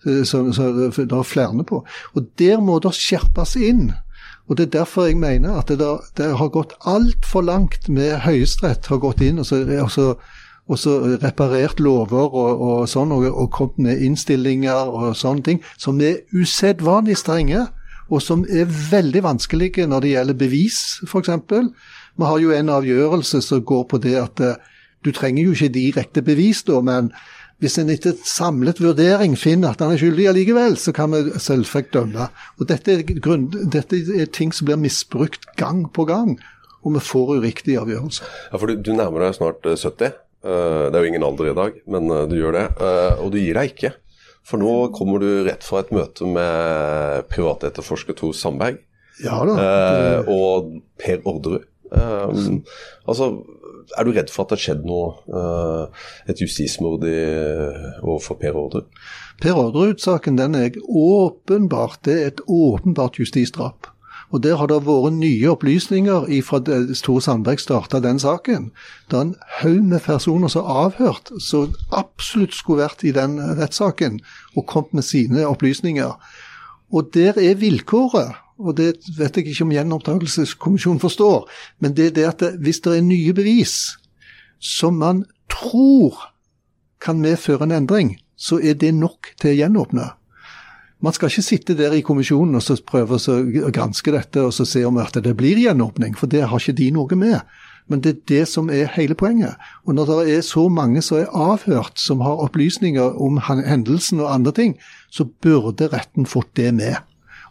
Så, 0.05 0.39
så 0.53 0.69
det 0.75 1.03
er 1.03 1.27
flere 1.27 1.65
på. 1.67 1.81
Og 2.13 2.27
der 2.39 2.61
må 2.63 2.77
det 2.83 2.93
skjerpes 2.95 3.55
inn. 3.59 3.89
Og 4.47 4.57
Det 4.57 4.65
er 4.65 4.79
derfor 4.79 5.05
jeg 5.05 5.17
mener 5.17 5.57
at 5.57 5.67
det, 5.67 5.79
der, 5.79 6.01
det 6.17 6.37
har 6.37 6.49
gått 6.53 6.73
altfor 6.85 7.41
langt 7.41 7.89
med 7.89 8.19
Høyesterett 8.25 8.87
har 8.87 9.01
gått 9.01 9.21
inn 9.25 9.39
og 9.41 9.45
så, 9.45 9.63
og 9.81 9.91
så, 9.91 10.05
og 10.67 10.79
så 10.79 11.17
reparert 11.23 11.79
lover 11.79 12.29
og, 12.29 12.61
og 12.61 12.89
sånn, 12.89 13.11
og, 13.11 13.25
og 13.25 13.49
kommet 13.51 13.81
med 13.87 14.05
innstillinger 14.05 14.91
og 14.93 15.15
sånne 15.17 15.41
ting 15.41 15.63
som 15.77 16.01
er 16.01 16.21
usedvanlig 16.33 17.17
strenge, 17.17 17.65
og 18.09 18.21
som 18.21 18.45
er 18.45 18.69
veldig 18.69 19.23
vanskelige 19.25 19.87
når 19.89 20.05
det 20.05 20.13
gjelder 20.13 20.37
bevis, 20.37 20.79
f.eks. 21.09 21.29
Vi 22.15 22.29
har 22.29 22.39
jo 22.39 22.53
en 22.53 22.69
avgjørelse 22.69 23.41
som 23.41 23.65
går 23.65 23.83
på 23.89 23.97
det 23.97 24.13
at 24.19 24.41
eh, 24.45 24.59
du 25.05 25.11
trenger 25.13 25.43
jo 25.43 25.53
ikke 25.53 25.73
direkte 25.73 26.21
bevis, 26.25 26.63
da, 26.65 26.79
men 26.81 27.11
hvis 27.63 27.77
en 27.79 27.91
etter 27.93 28.17
samlet 28.27 28.81
vurdering 28.83 29.37
finner 29.39 29.75
at 29.75 29.83
han 29.83 29.93
er 29.93 30.01
skyldig 30.01 30.27
allikevel, 30.31 30.75
så 30.79 30.91
kan 30.95 31.13
vi 31.15 31.39
selvsagt 31.39 31.93
dømme. 31.95 32.27
Og 32.59 32.67
dette 32.69 32.97
er, 32.97 33.05
grunn, 33.23 33.47
dette 33.51 34.01
er 34.15 34.27
ting 34.35 34.51
som 34.53 34.67
blir 34.67 34.79
misbrukt 34.81 35.47
gang 35.59 35.85
på 35.95 36.07
gang, 36.09 36.35
og 36.83 36.97
vi 36.97 37.01
får 37.01 37.37
uriktige 37.39 37.81
avgjørelser. 37.81 38.27
Ja, 38.51 38.59
for 38.59 38.69
du, 38.69 38.81
du 38.83 38.91
nærmer 38.93 39.25
deg 39.25 39.37
snart 39.39 39.65
eh, 39.65 39.79
70. 39.79 40.17
Eh, 40.45 40.87
det 40.91 40.97
er 40.97 41.01
jo 41.01 41.11
ingen 41.13 41.25
alder 41.25 41.49
i 41.49 41.57
dag, 41.57 41.77
men 41.89 42.11
eh, 42.13 42.25
du 42.29 42.35
gjør 42.37 42.57
det. 42.59 42.65
Eh, 42.77 43.23
og 43.23 43.31
du 43.33 43.39
gir 43.41 43.57
deg 43.57 43.71
ikke. 43.71 43.95
For 44.45 44.61
nå 44.61 44.73
kommer 44.93 45.23
du 45.23 45.29
rett 45.47 45.65
fra 45.65 45.81
et 45.81 45.93
møte 45.95 46.27
med 46.29 47.25
privatetterforsker 47.31 48.13
Tor 48.19 48.35
Sandberg 48.37 48.77
Ja 49.23 49.39
da. 49.47 49.55
Det... 49.57 50.19
og 50.29 50.75
Per 51.01 51.23
Orderud. 51.25 51.65
Um, 51.95 52.63
altså, 53.07 53.29
er 53.97 54.07
du 54.07 54.13
redd 54.15 54.31
for 54.33 54.45
at 54.45 54.53
det 54.53 54.57
har 54.59 54.63
skjedd 54.65 54.85
noe, 54.87 55.15
eh, 55.29 56.05
et 56.31 56.41
justismord 56.41 57.05
i, 57.07 57.17
overfor 58.01 58.39
Per 58.41 58.57
Orderud? 58.59 58.87
Per 59.41 59.57
Orderud-saken 59.59 60.37
den 60.39 60.55
er 60.55 60.77
åpenbart 60.87 62.01
det 62.07 62.15
er 62.21 62.31
et 62.33 62.41
åpenbart 62.47 63.19
justisdrap. 63.19 63.91
Og 64.33 64.43
Der 64.43 64.57
har 64.57 64.67
det 64.67 64.81
vært 64.83 65.13
nye 65.13 65.51
opplysninger 65.53 66.25
fra 66.43 66.59
Tore 66.59 67.21
Sandberg 67.21 67.59
starta 67.61 68.01
den 68.01 68.19
saken. 68.19 68.71
Det 69.11 69.17
er 69.17 69.21
en 69.21 69.35
haug 69.61 69.83
med 69.83 70.01
personer 70.01 70.47
som 70.51 70.65
er 70.65 70.79
avhørt, 70.85 71.29
som 71.39 71.75
absolutt 71.91 72.53
skulle 72.53 72.83
vært 72.83 73.05
i 73.05 73.13
den 73.15 73.37
rettssaken 73.39 74.19
og 74.55 74.65
kommet 74.65 74.93
med 74.93 75.03
sine 75.03 75.45
opplysninger. 75.47 76.17
Og 76.91 77.13
der 77.13 77.37
er 77.37 77.55
vilkåret, 77.61 78.35
og 78.59 78.77
det 78.77 78.93
vet 79.17 79.37
jeg 79.37 79.49
ikke 79.51 79.65
om 79.65 79.73
gjenopptakelseskommisjonen 79.75 81.01
forstår, 81.03 81.49
men 81.83 81.95
det 81.95 82.11
er 82.11 82.15
det 82.15 82.27
at 82.29 82.45
hvis 82.63 82.79
det 82.85 82.97
er 82.97 83.07
nye 83.07 83.33
bevis 83.35 83.95
som 84.59 84.95
man 85.01 85.25
tror 85.51 86.31
kan 87.03 87.19
medføre 87.21 87.67
en 87.67 87.75
endring, 87.75 88.15
så 88.35 88.59
er 88.63 88.77
det 88.79 88.93
nok 88.95 89.33
til 89.41 89.51
å 89.51 89.59
gjenåpne. 89.59 90.07
Man 91.03 91.13
skal 91.13 91.29
ikke 91.29 91.43
sitte 91.45 91.75
der 91.77 91.93
i 91.93 92.03
kommisjonen 92.05 92.55
og 92.57 92.63
så 92.63 92.77
prøve 92.79 93.19
å 93.19 93.69
granske 93.75 94.13
dette 94.15 94.41
og 94.41 94.53
så 94.55 94.65
se 94.65 94.85
om 94.87 94.97
at 95.03 95.19
det 95.21 95.35
blir 95.37 95.59
gjenåpning, 95.59 96.15
for 96.17 96.31
det 96.31 96.47
har 96.47 96.61
ikke 96.61 96.79
de 96.79 96.89
noe 96.95 97.19
med. 97.19 97.43
Men 97.91 98.01
det 98.01 98.11
er 98.11 98.21
det 98.31 98.45
som 98.49 98.71
er 98.73 98.89
hele 98.95 99.13
poenget. 99.13 99.59
Og 99.85 99.93
når 99.93 100.07
det 100.09 100.37
er 100.37 100.45
så 100.47 100.63
mange 100.73 101.03
som 101.05 101.19
er 101.19 101.29
avhørt, 101.29 101.99
som 102.01 102.23
har 102.25 102.41
opplysninger 102.47 103.19
om 103.21 103.37
hendelsen 103.45 104.23
og 104.23 104.31
andre 104.33 104.55
ting, 104.57 104.73
så 105.13 105.27
burde 105.27 105.91
retten 105.93 106.25
fått 106.25 106.55
det 106.57 106.71
med. 106.73 106.97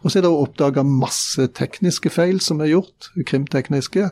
Og 0.05 0.11
så 0.11 0.19
er 0.19 0.27
det 0.27 0.31
oppdaga 0.31 0.85
masse 0.85 1.47
tekniske 1.57 2.11
feil 2.13 2.37
som 2.43 2.61
er 2.61 2.75
gjort, 2.75 3.09
krimtekniske. 3.25 4.11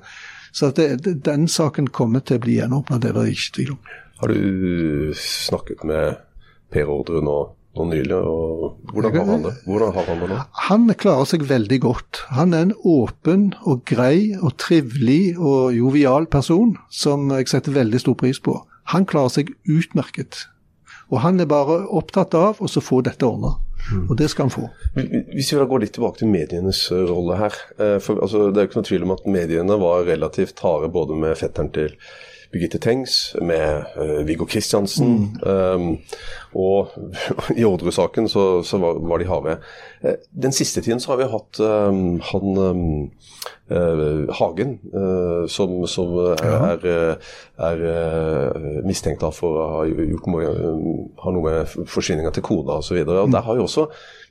Så 0.53 0.69
det, 0.73 0.87
den 1.25 1.45
saken 1.49 1.91
kommer 1.93 2.23
til 2.25 2.39
å 2.39 2.43
bli 2.43 2.57
gjenåpna, 2.57 2.97
det 3.01 3.11
er 3.11 3.19
det 3.19 3.35
ikke 3.35 3.57
tvil 3.59 3.75
om. 3.75 3.83
Har 4.23 4.33
du 4.33 5.13
snakket 5.17 5.85
med 5.85 6.17
Per 6.73 6.89
Ordre 6.89 7.21
nå 7.25 7.37
nå 7.73 7.85
nylig. 7.89 8.13
og 8.13 8.77
Hvordan 8.93 9.15
har 9.17 9.29
han 9.31 9.45
det 9.47 9.53
Hvordan 9.65 9.93
har 9.95 10.05
han 10.05 10.19
det 10.21 10.29
nå? 10.29 10.39
Han 10.67 10.93
klarer 10.93 11.25
seg 11.29 11.45
veldig 11.49 11.79
godt. 11.81 12.21
Han 12.37 12.53
er 12.53 12.67
en 12.67 12.75
åpen 12.85 13.47
og 13.65 13.83
grei 13.89 14.35
og 14.39 14.55
trivelig 14.61 15.35
og 15.39 15.73
jovial 15.73 16.27
person 16.29 16.75
som 16.93 17.31
jeg 17.33 17.49
setter 17.49 17.73
veldig 17.73 18.03
stor 18.03 18.17
pris 18.19 18.39
på. 18.39 18.59
Han 18.93 19.07
klarer 19.09 19.33
seg 19.33 19.53
utmerket. 19.65 20.47
Og 21.09 21.21
han 21.25 21.39
er 21.41 21.49
bare 21.49 21.83
opptatt 21.89 22.33
av 22.37 22.61
å 22.61 22.69
få 22.69 23.01
dette 23.05 23.25
ordna. 23.25 23.55
Mm. 23.91 24.05
Og 24.09 24.17
det 24.17 24.29
skal 24.31 24.47
han 24.47 24.53
få. 24.53 24.67
Hvis 24.95 25.51
vi 25.51 25.59
da 25.59 25.65
går 25.67 25.83
litt 25.83 25.95
tilbake 25.97 26.21
til 26.21 26.31
medienes 26.31 26.85
eh, 26.93 27.03
rolle 27.09 27.39
her. 27.41 27.57
Eh, 27.77 27.97
for, 28.03 28.21
altså, 28.23 28.45
det 28.49 28.61
er 28.61 28.67
jo 28.67 28.71
ikke 28.71 28.81
noe 28.81 28.89
tvil 28.91 29.07
om 29.07 29.15
at 29.17 29.25
mediene 29.37 29.79
var 29.81 30.07
relativt 30.07 30.63
harde 30.63 30.91
både 30.93 31.17
med 31.19 31.35
fetteren 31.39 31.71
til 31.75 31.97
Birgitte 32.53 32.77
Tengs, 32.77 33.35
med 33.41 33.85
uh, 33.97 34.27
Viggo 34.27 34.45
Kristiansen. 34.45 35.07
Mm. 35.41 35.49
Um, 35.49 35.97
og 36.53 36.91
i 37.59 37.65
Orderud-saken 37.65 38.29
så, 38.29 38.61
så 38.61 38.77
var, 38.77 38.99
var, 39.01 39.17
de 39.17 39.25
harde. 39.27 39.55
Uh, 40.03 40.19
den 40.43 40.53
siste 40.53 40.81
tiden 40.81 41.01
så 41.01 41.13
har 41.13 41.23
vi 41.23 41.31
hatt 41.31 41.61
um, 41.65 42.19
han 42.29 42.61
um, 42.61 42.83
uh, 43.73 44.29
Hagen, 44.37 44.77
som, 45.49 45.73
som 45.89 46.13
er, 46.35 46.85
er, 47.57 47.81
er 47.87 48.83
mistenkt 48.85 49.25
for 49.33 49.57
å 49.57 49.67
ha 49.71 49.81
gjort 49.89 50.29
noe, 50.29 50.53
har 51.23 51.33
noe 51.35 51.47
med 51.47 51.89
forsvinninga 51.89 52.35
til 52.35 52.45
kona 52.45 52.77
osv. 52.83 53.01
Mm. 53.01 53.33
Der 53.33 53.45
har 53.47 53.57
jo 53.57 53.65
også 53.65 53.87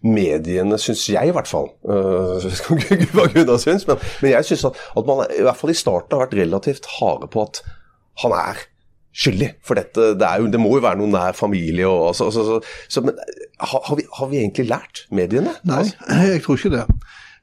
mediene, 0.07 0.79
syns 0.79 1.09
jeg 1.11 1.31
i 1.31 1.35
hvert 1.35 1.51
fall 1.51 1.71
hva 3.17 3.29
Gunnar 3.35 3.61
syns, 3.63 3.87
men, 3.89 4.01
men 4.23 4.35
jeg 4.37 4.53
syns 4.53 4.67
at, 4.71 4.83
at 4.99 5.07
man 5.09 5.27
i 5.31 5.43
hvert 5.43 5.59
fall 5.59 5.75
i 5.75 5.79
starten 5.79 6.17
har 6.17 6.27
vært 6.27 6.39
relativt 6.39 6.91
harde 7.01 7.31
på 7.33 7.47
at 7.47 7.65
han 8.21 8.37
er 8.37 8.61
skyldig. 9.13 9.51
For 9.65 9.79
dette, 9.79 10.13
det, 10.19 10.29
jo, 10.41 10.51
det, 10.53 10.61
må 10.61 10.77
jo 10.77 10.85
være 10.85 11.01
noen 11.01 11.15
nær 11.15 11.37
familie. 11.37 11.89
Og, 11.89 12.11
altså, 12.13 12.31
altså, 12.31 12.45
så, 12.49 12.87
så, 12.89 13.05
men 13.05 13.19
har, 13.61 13.83
har, 13.89 13.99
vi, 13.99 14.07
har, 14.19 14.31
vi, 14.33 14.41
egentlig 14.41 14.69
lært 14.71 15.05
mediene? 15.13 15.57
Nei, 15.69 15.85
jeg 16.09 16.45
tror 16.45 16.61
ikke 16.61 16.75
det. 16.77 16.87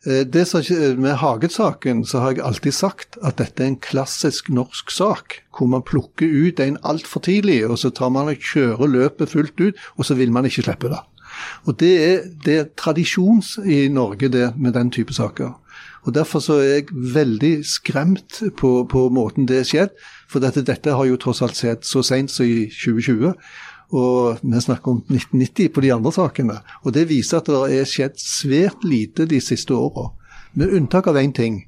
Eh, 0.08 0.24
det 0.24 0.46
som, 0.48 0.64
med 1.02 1.20
Haget-saken 1.22 2.06
så 2.08 2.24
har 2.24 2.36
jeg 2.36 2.46
alltid 2.48 2.76
sagt 2.76 3.20
at 3.26 3.40
dette 3.42 3.64
er 3.64 3.74
en 3.74 3.80
klassisk 3.84 4.50
norsk 4.54 4.92
sak, 4.96 5.40
hvor 5.58 5.70
man 5.72 5.86
plukker 5.86 6.30
ut 6.30 6.62
en 6.64 6.80
altfor 6.88 7.24
tidlig, 7.28 7.62
og 7.68 7.80
så 7.82 7.94
tar 7.94 8.14
man 8.16 8.32
og 8.32 8.50
kjører 8.52 8.94
løpet 8.96 9.36
fullt 9.36 9.60
ut, 9.62 9.88
og 9.98 10.08
så 10.08 10.18
vil 10.20 10.32
man 10.34 10.48
ikke 10.50 10.66
slippe 10.70 10.92
det. 10.92 11.02
Og 11.70 11.80
Det 11.80 11.92
er, 12.04 12.22
det 12.46 12.56
er 12.60 12.70
tradisjons 12.78 13.60
i 13.64 13.88
Norge 13.88 14.28
det, 14.28 14.54
med 14.58 14.74
den 14.74 14.92
type 14.92 15.14
saker. 15.14 15.54
Og 16.10 16.16
Derfor 16.16 16.42
så 16.42 16.56
er 16.58 16.70
jeg 16.72 16.88
veldig 17.14 17.60
skremt 17.70 18.40
på, 18.58 18.70
på 18.90 19.02
måten 19.14 19.46
det 19.46 19.60
er 19.60 19.68
skjedd. 19.70 19.92
For 20.26 20.42
dette, 20.42 20.64
dette 20.66 20.96
har 20.98 21.06
jo 21.06 21.20
tross 21.22 21.44
alt 21.46 21.60
skjedd 21.60 21.86
så 21.86 22.02
seint 22.02 22.34
som 22.34 22.50
i 22.50 22.66
2020. 22.74 23.36
Og 23.94 24.40
vi 24.42 24.62
snakker 24.66 24.96
om 24.96 25.04
1990 25.06 25.70
på 25.76 25.84
de 25.86 25.92
andre 25.94 26.14
sakene. 26.16 26.56
Og 26.82 26.96
det 26.98 27.06
viser 27.12 27.44
at 27.44 27.52
det 27.52 27.78
er 27.78 27.92
skjedd 27.92 28.18
svært 28.18 28.82
lite 28.90 29.30
de 29.30 29.38
siste 29.38 29.78
åra. 29.78 30.08
Med 30.58 30.74
unntak 30.80 31.12
av 31.12 31.20
én 31.22 31.36
ting. 31.36 31.62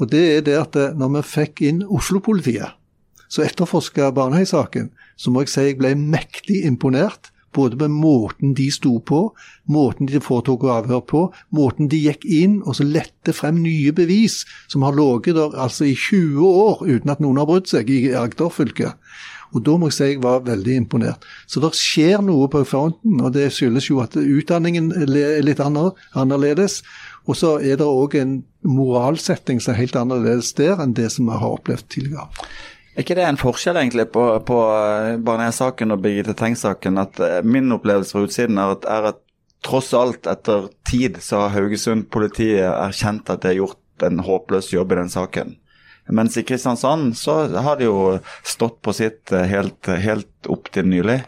Og 0.00 0.08
det 0.08 0.24
er 0.38 0.40
det 0.48 0.56
at 0.62 0.80
når 0.96 1.18
vi 1.18 1.24
fikk 1.34 1.60
inn 1.68 1.84
Oslo-politiet, 1.84 2.72
så 3.28 3.44
etterforska 3.44 4.08
Baneheia-saken, 4.16 4.88
så 5.20 5.30
må 5.30 5.44
jeg 5.44 5.52
si 5.52 5.68
jeg 5.68 5.76
ble 5.82 5.92
mektig 5.98 6.62
imponert 6.64 7.33
både 7.54 7.78
med 7.80 7.94
måten 7.94 8.54
de 8.58 8.68
sto 8.74 8.98
på, 9.00 9.20
måten 9.70 10.10
de 10.10 10.20
foretok 10.22 10.66
avhør 10.74 11.04
på, 11.10 11.22
måten 11.54 11.90
de 11.92 12.00
gikk 12.08 12.26
inn 12.26 12.60
og 12.64 12.78
så 12.78 12.86
lette 12.86 13.34
frem 13.36 13.62
nye 13.62 13.94
bevis 13.96 14.42
som 14.72 14.84
har 14.86 14.96
ligget 14.98 15.38
der 15.38 15.54
altså 15.66 15.88
i 15.88 15.94
20 15.94 16.42
år 16.48 16.84
uten 16.84 17.14
at 17.14 17.22
noen 17.22 17.40
har 17.40 17.48
brutt 17.50 17.70
seg 17.70 17.90
i 17.90 18.10
Agder 18.18 18.52
fylke. 18.52 18.94
Og 19.54 19.62
Da 19.62 19.76
må 19.78 19.86
jeg 19.86 19.94
si 19.94 20.06
jeg 20.08 20.22
var 20.22 20.42
veldig 20.46 20.74
imponert. 20.82 21.22
Så 21.46 21.62
det 21.62 21.76
skjer 21.78 22.22
noe 22.26 22.48
på 22.50 22.64
fronten, 22.66 23.20
og 23.22 23.36
det 23.36 23.52
skyldes 23.54 23.86
jo 23.86 24.00
at 24.02 24.16
utdanningen 24.18 24.90
er 24.98 25.44
litt 25.46 25.62
annerledes. 25.62 26.80
Og 27.30 27.38
så 27.38 27.54
er 27.62 27.78
det 27.78 27.86
òg 27.86 28.16
en 28.18 28.34
moralsetting 28.66 29.62
som 29.62 29.72
er 29.74 29.84
helt 29.84 29.96
annerledes 29.96 30.52
der 30.58 30.82
enn 30.82 30.96
det 30.98 31.12
som 31.14 31.30
vi 31.30 31.38
har 31.38 31.54
opplevd 31.54 31.86
tidligere. 31.94 32.26
Er 32.94 33.02
ikke 33.02 33.16
det 33.18 33.24
en 33.26 33.38
forskjell 33.40 33.78
egentlig 33.80 34.06
på, 34.14 34.22
på 34.46 34.58
eh, 34.70 35.16
Barnea-saken 35.26 35.90
og 35.90 36.02
Birgitte 36.04 36.36
Tengs-saken? 36.38 37.00
At 37.02 37.18
eh, 37.18 37.40
Min 37.42 37.72
opplevelse 37.74 38.14
fra 38.14 38.22
utsiden 38.28 38.60
er 38.62 38.76
at, 38.76 38.86
er 38.86 39.08
at, 39.10 39.20
tross 39.64 39.94
alt, 39.96 40.28
etter 40.30 40.68
tid, 40.86 41.18
så 41.24 41.46
har 41.46 41.54
Haugesund-politiet 41.56 42.68
erkjent 42.68 43.30
at 43.32 43.42
de 43.42 43.50
har 43.50 43.58
gjort 43.62 44.04
en 44.04 44.20
håpløs 44.22 44.68
jobb 44.74 44.92
i 44.92 44.98
den 45.00 45.10
saken. 45.10 45.54
Mens 46.12 46.36
i 46.36 46.44
Kristiansand 46.44 47.16
så 47.16 47.38
har 47.64 47.80
de 47.80 47.88
jo 47.88 48.18
stått 48.44 48.78
på 48.84 48.94
sitt 48.94 49.32
eh, 49.32 49.48
helt, 49.50 49.88
helt 49.88 50.52
opp 50.52 50.70
til 50.70 50.86
nylig. 50.92 51.22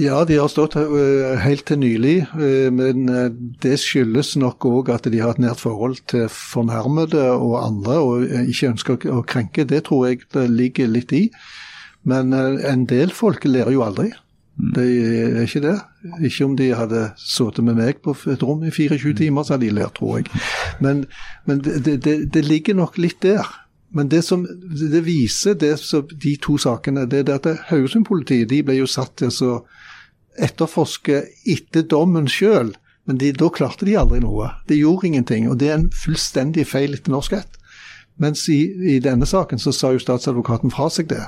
Ja, 0.00 0.22
de 0.24 0.38
har 0.40 0.48
stått 0.48 0.72
uh, 0.80 1.34
helt 1.42 1.66
til 1.68 1.82
nylig. 1.82 2.14
Uh, 2.32 2.70
men 2.72 3.10
uh, 3.12 3.28
det 3.60 3.76
skyldes 3.82 4.34
nok 4.40 4.64
òg 4.64 4.88
at 4.94 5.08
de 5.12 5.20
har 5.20 5.34
et 5.34 5.42
nært 5.42 5.60
forhold 5.60 6.00
til 6.08 6.30
fornærmede 6.32 7.26
og 7.34 7.58
andre, 7.60 7.98
og 8.00 8.24
ikke 8.48 8.72
ønsker 8.72 9.06
å 9.12 9.20
krenke. 9.28 9.66
Det 9.68 9.84
tror 9.88 10.08
jeg 10.08 10.24
det 10.32 10.48
ligger 10.48 10.88
litt 10.88 11.12
i. 11.12 11.26
Men 12.08 12.32
en 12.34 12.86
del 12.90 13.12
folk 13.14 13.44
lærer 13.44 13.76
jo 13.76 13.84
aldri. 13.84 14.08
Mm. 14.56 14.70
Det 14.74 14.86
er 14.86 15.44
ikke 15.44 15.62
det. 15.68 15.76
Ikke 16.24 16.48
om 16.48 16.56
de 16.58 16.72
hadde 16.74 17.02
sittet 17.20 17.62
med 17.64 17.76
meg 17.78 18.00
på 18.02 18.16
et 18.32 18.42
rom 18.42 18.64
i 18.66 18.72
24 18.72 19.12
timer, 19.20 19.44
så 19.44 19.54
hadde 19.54 19.68
de 19.68 19.76
lært, 19.76 20.00
tror 20.00 20.18
jeg. 20.18 20.42
Men, 20.82 21.04
men 21.46 21.60
det, 21.62 22.00
det, 22.02 22.16
det 22.32 22.42
ligger 22.48 22.80
nok 22.80 22.98
litt 22.98 23.20
der. 23.22 23.46
Men 23.92 24.08
det 24.08 24.24
som 24.24 24.46
det 24.90 25.04
viser, 25.04 25.54
det 25.54 25.76
de 26.24 26.34
to 26.40 26.56
sakene, 26.58 27.04
det 27.06 27.26
er 27.28 27.36
at 27.36 27.48
Haugesund-politiet 27.68 28.48
de 28.48 28.62
ble 28.64 28.80
jo 28.80 28.88
satt 28.88 29.18
til 29.20 29.32
å 29.46 29.60
etterforske 30.40 31.24
etter 31.48 31.84
dommen 31.88 32.28
sjøl. 32.30 32.72
Men 33.08 33.18
de, 33.18 33.32
da 33.34 33.48
klarte 33.50 33.86
de 33.88 33.96
aldri 33.98 34.20
noe. 34.22 34.52
De 34.68 34.78
gjorde 34.78 35.08
ingenting. 35.10 35.48
Og 35.50 35.58
det 35.58 35.70
er 35.70 35.80
en 35.80 35.90
fullstendig 36.04 36.68
feil 36.70 36.94
etter 36.94 37.12
norsk 37.14 37.34
rett. 37.34 37.58
Mens 38.22 38.44
i, 38.52 38.60
i 38.94 38.98
denne 39.02 39.26
saken 39.26 39.58
så 39.58 39.72
sa 39.74 39.92
jo 39.94 40.02
statsadvokaten 40.02 40.72
fra 40.72 40.88
seg 40.92 41.08
det 41.10 41.24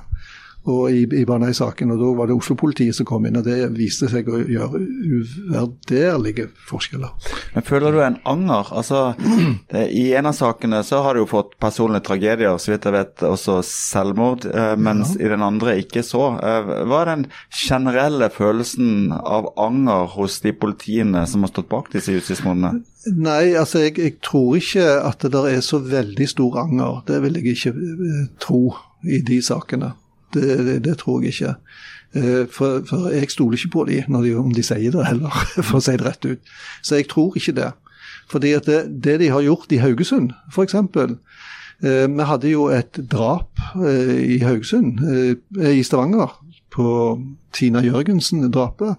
og 0.64 0.90
i, 0.90 1.02
i 1.04 1.24
Baneheia-saken. 1.28 1.92
og 1.92 2.00
Da 2.00 2.10
var 2.18 2.30
det 2.30 2.36
Oslo-politiet 2.38 2.96
som 2.96 3.08
kom 3.08 3.26
inn, 3.28 3.36
og 3.36 3.44
det 3.46 3.58
viste 3.76 4.08
seg 4.12 4.28
å 4.28 4.40
gjøre 4.40 4.80
uverderlige 4.80 6.48
forskjeller. 6.68 7.12
Men 7.54 7.66
Føler 7.66 7.92
du 7.94 8.00
en 8.04 8.18
anger? 8.28 8.70
Altså, 8.72 9.02
det, 9.72 9.86
I 9.92 10.06
en 10.18 10.30
av 10.30 10.36
sakene 10.38 10.82
så 10.86 11.02
har 11.04 11.14
du 11.14 11.24
jo 11.24 11.30
fått 11.30 11.56
personlige 11.62 12.06
tragedier, 12.08 12.56
så 12.58 12.74
vidt 12.74 12.88
jeg 12.88 12.96
vet, 12.96 13.26
også 13.28 13.58
selvmord, 13.66 14.48
eh, 14.48 14.74
mens 14.80 15.14
ja. 15.18 15.26
i 15.26 15.32
den 15.34 15.44
andre 15.44 15.76
ikke 15.82 16.04
så. 16.06 16.34
Eh, 16.40 16.72
hva 16.88 17.02
er 17.02 17.12
den 17.12 17.26
generelle 17.50 18.30
følelsen 18.32 19.12
av 19.20 19.52
anger 19.60 20.08
hos 20.16 20.40
de 20.44 20.54
politiene 20.56 21.26
som 21.28 21.44
har 21.44 21.52
stått 21.52 21.70
bak 21.72 21.92
disse 21.92 22.14
justismordene? 22.14 22.84
Nei, 23.12 23.52
altså 23.60 23.82
jeg, 23.82 23.98
jeg, 24.00 24.16
tror 24.24 24.56
ikke 24.56 24.86
at 25.04 25.20
det 25.20 25.34
der 25.34 25.50
er 25.50 25.60
så 25.64 25.80
veldig 25.82 26.28
stor 26.30 26.62
anger. 26.64 27.02
Det 27.08 27.20
vil 27.24 27.36
jeg 27.40 27.58
ikke 27.58 27.74
eh, 27.76 28.24
tro 28.40 28.62
i 29.04 29.20
de 29.26 29.42
sakene. 29.44 29.92
Det, 30.34 30.58
det, 30.66 30.78
det 30.84 30.98
tror 31.00 31.22
jeg 31.22 31.34
ikke. 31.34 31.54
Eh, 32.14 32.46
for, 32.50 32.84
for, 32.86 33.08
jeg 33.10 33.30
stoler 33.30 33.58
ikke 33.58 33.72
på 33.74 33.84
dem 33.88 34.22
de, 34.22 34.34
om 34.38 34.52
de 34.54 34.62
sier 34.62 34.94
det 34.94 35.06
heller, 35.08 35.34
for 35.66 35.80
å 35.80 35.82
si 35.82 35.96
det 35.98 36.06
rett 36.06 36.28
ut. 36.28 36.54
Så 36.82 37.00
jeg 37.00 37.08
tror 37.10 37.34
ikke 37.38 37.56
det. 37.58 37.72
Fordi 38.30 38.54
at 38.56 38.68
det, 38.70 38.80
det 39.04 39.18
de 39.20 39.32
har 39.34 39.44
gjort 39.44 39.72
i 39.74 39.82
Haugesund, 39.82 40.32
f.eks. 40.52 40.76
Eh, 40.78 42.06
vi 42.08 42.28
hadde 42.30 42.52
jo 42.52 42.68
et 42.72 43.00
drap 43.10 43.60
eh, 43.76 44.36
i 44.36 44.38
Haugesund, 44.44 45.02
i 45.58 45.82
Stavanger, 45.82 46.38
på 46.74 46.86
Tina 47.54 47.82
Jørgensen-drapet. 47.84 48.96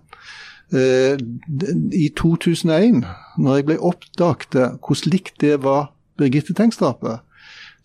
I 0.75 2.05
2001, 2.17 3.03
når 3.37 3.57
jeg 3.59 3.65
ble 3.67 3.75
oppdaget 3.85 4.55
hvordan 4.81 5.11
likt 5.13 5.35
det 5.43 5.59
var 5.63 5.91
Birgitte 6.17 6.55
Tengs-drapet, 6.57 7.21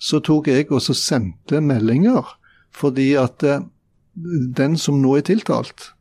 så 0.00 0.22
tok 0.24 0.48
jeg 0.48 0.70
og 0.72 0.80
sendte 0.96 1.60
meldinger 1.60 2.30
fordi 2.72 3.14
at 3.20 3.42
eh, 3.42 3.64
den 4.56 4.76
som 4.78 5.00
nå 5.02 5.16
er 5.18 5.26
tiltalt, 5.26 5.92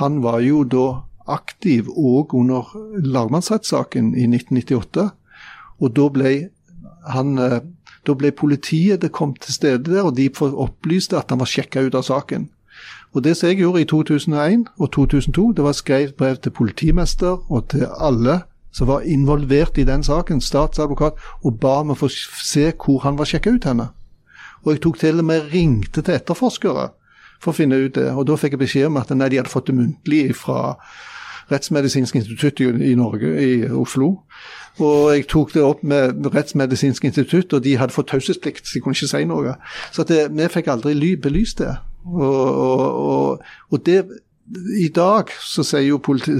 han 0.00 0.22
var 0.22 0.40
jo 0.40 0.64
da 0.64 0.86
aktiv 1.28 1.88
òg 1.88 2.34
under 2.34 2.72
lagmannsrettssaken 3.04 4.14
i 4.16 4.26
1998. 4.26 5.10
Og 5.82 5.96
da 5.96 6.08
ble, 6.08 6.32
eh, 7.14 7.60
ble 8.06 8.32
politiet 8.32 9.02
det 9.02 9.12
kom 9.12 9.34
til 9.34 9.54
stede 9.54 9.90
der, 9.90 10.02
og 10.02 10.16
de 10.16 10.30
opplyste 10.40 11.18
at 11.18 11.30
han 11.30 11.38
var 11.38 11.50
sjekka 11.50 11.86
ut 11.86 11.94
av 11.94 12.02
saken. 12.02 12.48
Og 13.12 13.22
Det 13.24 13.36
som 13.36 13.48
jeg 13.48 13.58
gjorde 13.58 13.80
i 13.80 13.84
2001 13.84 14.66
og 14.78 14.92
2002, 14.92 15.52
det 15.52 15.64
var 15.64 15.72
skrevet 15.72 16.14
brev 16.14 16.36
til 16.36 16.50
politimester 16.50 17.52
og 17.52 17.68
til 17.68 17.86
alle 18.00 18.42
som 18.72 18.88
var 18.88 19.00
involvert 19.00 19.78
i 19.78 19.84
den 19.84 20.02
saken, 20.02 20.40
statsadvokat, 20.40 21.12
og 21.44 21.60
ba 21.60 21.80
om 21.80 21.92
å 21.92 21.94
få 21.94 22.08
se 22.08 22.72
hvor 22.72 23.02
han 23.04 23.18
var 23.18 23.28
sjekka 23.28 23.52
ut 23.52 23.64
henne. 23.68 23.90
Og 24.62 24.74
jeg 24.74 24.82
tok 24.84 24.98
til 25.00 25.22
og 25.22 25.26
med 25.28 25.48
ringte 25.52 26.02
til 26.02 26.14
etterforskere 26.14 26.90
for 27.42 27.52
å 27.52 27.56
finne 27.56 27.80
ut 27.82 27.96
det. 27.98 28.10
Og 28.14 28.26
da 28.28 28.36
fikk 28.38 28.56
jeg 28.56 28.62
beskjed 28.62 28.90
om 28.90 29.00
at 29.00 29.10
nei, 29.14 29.30
de 29.32 29.40
hadde 29.40 29.52
fått 29.52 29.70
det 29.70 29.78
muntlig 29.78 30.24
fra 30.38 30.76
Rettsmedisinsk 31.50 32.16
institutt 32.16 32.60
i, 32.62 32.94
Norge, 32.96 33.32
i 33.42 33.54
Oslo. 33.66 34.12
Og 34.80 35.10
jeg 35.12 35.26
tok 35.28 35.52
det 35.56 35.64
opp 35.66 35.82
med 35.84 36.28
Rettsmedisinsk 36.32 37.04
institutt, 37.10 37.52
og 37.52 37.64
de 37.64 37.74
hadde 37.76 37.92
fått 37.92 38.12
taushetsplikt, 38.12 38.64
så 38.64 38.78
de 38.78 38.84
kunne 38.84 38.96
ikke 38.96 39.10
si 39.10 39.24
noe. 39.28 39.56
Så 39.92 40.06
det, 40.08 40.24
vi 40.32 40.48
fikk 40.54 40.70
aldri 40.72 40.94
ly, 40.96 41.16
belyst 41.20 41.60
det. 41.60 41.74
Og, 42.06 42.22
og, 42.22 42.86
og, 43.02 43.50
og 43.70 43.84
det 43.86 44.00
i 44.78 44.88
dag 44.94 45.30
så 45.42 45.64
sier 45.66 45.86
jo 45.90 46.00
politi, 46.02 46.38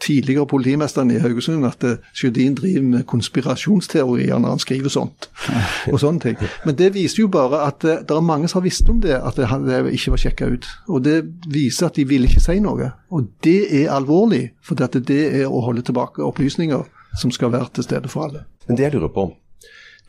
tidligere 0.00 0.46
politimesteren 0.48 1.10
i 1.10 1.18
Haugesund 1.22 1.66
at 1.68 1.84
uh, 1.84 1.96
Sjødin 2.16 2.54
driver 2.58 2.86
med 2.86 3.06
konspirasjonsteorier 3.10 4.38
når 4.38 4.56
han 4.56 4.62
skriver 4.62 4.92
sånt. 4.92 5.28
og 5.92 6.00
sånne 6.00 6.24
ting. 6.24 6.38
Men 6.64 6.78
det 6.78 6.92
viser 6.94 7.24
jo 7.24 7.30
bare 7.32 7.62
at 7.66 7.84
uh, 7.84 7.98
det 8.00 8.16
er 8.16 8.24
mange 8.24 8.48
som 8.48 8.60
har 8.60 8.66
visst 8.68 8.88
om 8.88 9.00
det, 9.02 9.16
at 9.18 9.36
det, 9.36 9.48
det 9.66 9.82
ikke 9.96 10.14
var 10.14 10.24
sjekka 10.24 10.50
ut. 10.54 10.70
Og 10.88 11.04
det 11.04 11.18
viser 11.50 11.90
at 11.90 12.00
de 12.00 12.06
vil 12.08 12.28
ikke 12.28 12.42
si 12.44 12.58
noe. 12.64 12.92
Og 13.10 13.28
det 13.44 13.60
er 13.82 13.92
alvorlig, 13.94 14.50
for 14.64 14.78
det 14.78 15.20
er 15.20 15.46
å 15.48 15.62
holde 15.66 15.84
tilbake 15.86 16.24
opplysninger 16.24 16.86
som 17.20 17.32
skal 17.34 17.52
være 17.52 17.70
til 17.74 17.86
stede 17.86 18.10
for 18.10 18.28
alle. 18.28 18.44
Men 18.68 18.78
det 18.78 18.86
jeg 18.86 18.96
lurer 18.96 19.12
på, 19.14 19.30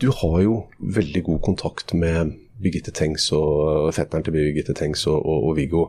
du 0.01 0.09
har 0.21 0.41
jo 0.41 0.63
veldig 0.79 1.23
god 1.23 1.39
kontakt 1.45 1.93
med 1.93 2.35
Birgitte 2.61 2.93
Tengs 2.93 3.31
og 3.33 3.89
fetteren 3.95 4.25
til 4.25 4.35
Birgitte 4.35 4.73
Tengs 4.77 5.07
og, 5.09 5.17
og, 5.17 5.49
og 5.49 5.55
Viggo. 5.57 5.87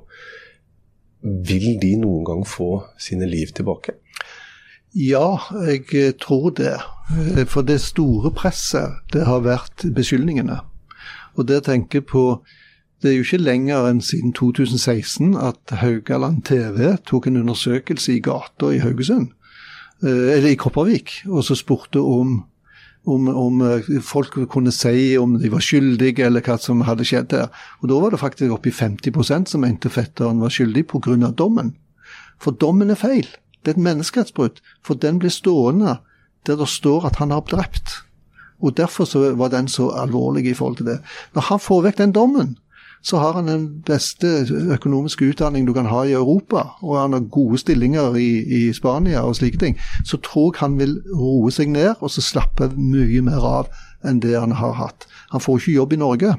Vil 1.22 1.78
de 1.82 1.96
noen 2.02 2.24
gang 2.26 2.46
få 2.46 2.82
sine 2.98 3.28
liv 3.30 3.52
tilbake? 3.54 3.94
Ja, 4.94 5.38
jeg 5.64 5.86
eh, 5.94 6.12
tror 6.20 6.50
det. 6.50 6.74
Eh, 7.14 7.46
for 7.46 7.62
det 7.62 7.80
store 7.80 8.32
presset, 8.34 8.98
det 9.12 9.24
har 9.26 9.44
vært 9.46 9.86
beskyldningene. 9.94 10.58
Og 11.38 11.48
det 11.48 11.64
tenker 11.64 12.02
jeg 12.02 12.10
på 12.10 12.42
Det 13.02 13.10
er 13.10 13.16
jo 13.16 13.24
ikke 13.24 13.42
lenger 13.42 13.88
enn 13.88 13.98
siden 13.98 14.30
2016 14.30 15.32
at 15.34 15.72
Haugaland 15.80 16.44
TV 16.46 16.92
tok 17.02 17.26
en 17.26 17.40
undersøkelse 17.40 18.12
i 18.14 18.20
gata 18.22 18.68
i 18.70 18.78
Haugesund, 18.78 19.32
eh, 20.04 20.36
eller 20.36 20.52
i 20.52 20.54
Kopervik, 20.54 21.24
og 21.26 21.42
så 21.42 21.56
spurte 21.58 21.98
om 21.98 22.44
om, 23.04 23.28
om, 23.28 23.62
folk 24.02 24.36
kunne 24.50 24.72
si 24.72 25.16
om 25.18 25.34
de 25.40 25.50
var 25.50 25.64
skyldige 25.64 26.26
eller 26.26 26.44
hva 26.44 26.58
som 26.60 26.84
hadde 26.86 27.06
skjedd 27.08 27.30
der. 27.32 27.48
Og 27.82 27.88
Da 27.90 27.98
var 27.98 28.14
det 28.14 28.20
faktisk 28.22 28.54
oppi 28.54 28.70
50% 28.70 29.50
som 29.50 29.64
mente 29.64 29.90
fetteren 29.90 30.40
var 30.40 30.54
skyldig 30.54 30.86
pga. 30.86 31.30
dommen. 31.30 31.74
For 32.38 32.52
dommen 32.52 32.90
er 32.90 32.98
feil. 32.98 33.26
Det 33.62 33.74
er 33.74 33.78
et 33.78 33.86
menneskerettsbrudd. 33.86 34.62
For 34.82 34.94
den 34.94 35.18
blir 35.18 35.30
stående 35.30 35.98
der 36.46 36.56
det 36.56 36.68
står 36.68 37.06
at 37.06 37.16
han 37.16 37.30
har 37.30 37.40
drept. 37.40 38.02
Og 38.62 38.76
Derfor 38.76 39.04
så 39.04 39.34
var 39.34 39.48
den 39.48 39.68
så 39.68 39.90
alvorlig 39.90 40.46
i 40.46 40.54
forhold 40.54 40.76
til 40.76 40.86
det. 40.86 41.00
Når 41.34 41.42
han 41.42 41.58
får 41.58 41.82
vekk 41.82 41.98
den 41.98 42.12
dommen, 42.12 42.56
så 43.02 43.18
har 43.18 43.32
han 43.34 43.50
den 43.50 43.64
beste 43.86 44.28
økonomiske 44.74 45.26
utdanning 45.32 45.66
du 45.66 45.72
kan 45.74 45.88
ha 45.90 46.04
i 46.06 46.14
Europa, 46.14 46.62
og 46.82 47.00
han 47.00 47.16
har 47.16 47.26
gode 47.34 47.58
stillinger 47.58 48.14
i, 48.16 48.30
i 48.42 48.60
Spania 48.72 49.24
og 49.26 49.36
slike 49.36 49.58
ting, 49.58 49.78
så 50.06 50.20
tror 50.22 50.52
jeg 50.52 50.62
han 50.62 50.78
vil 50.78 51.00
roe 51.10 51.50
seg 51.50 51.72
ned 51.74 51.98
og 51.98 52.12
så 52.14 52.22
slappe 52.22 52.70
mye 52.76 53.24
mer 53.26 53.42
av 53.42 53.72
enn 54.06 54.22
det 54.22 54.36
han 54.38 54.54
har 54.58 54.78
hatt. 54.78 55.06
Han 55.34 55.42
får 55.42 55.60
ikke 55.60 55.78
jobb 55.80 55.92
i 55.92 56.02
Norge. 56.02 56.32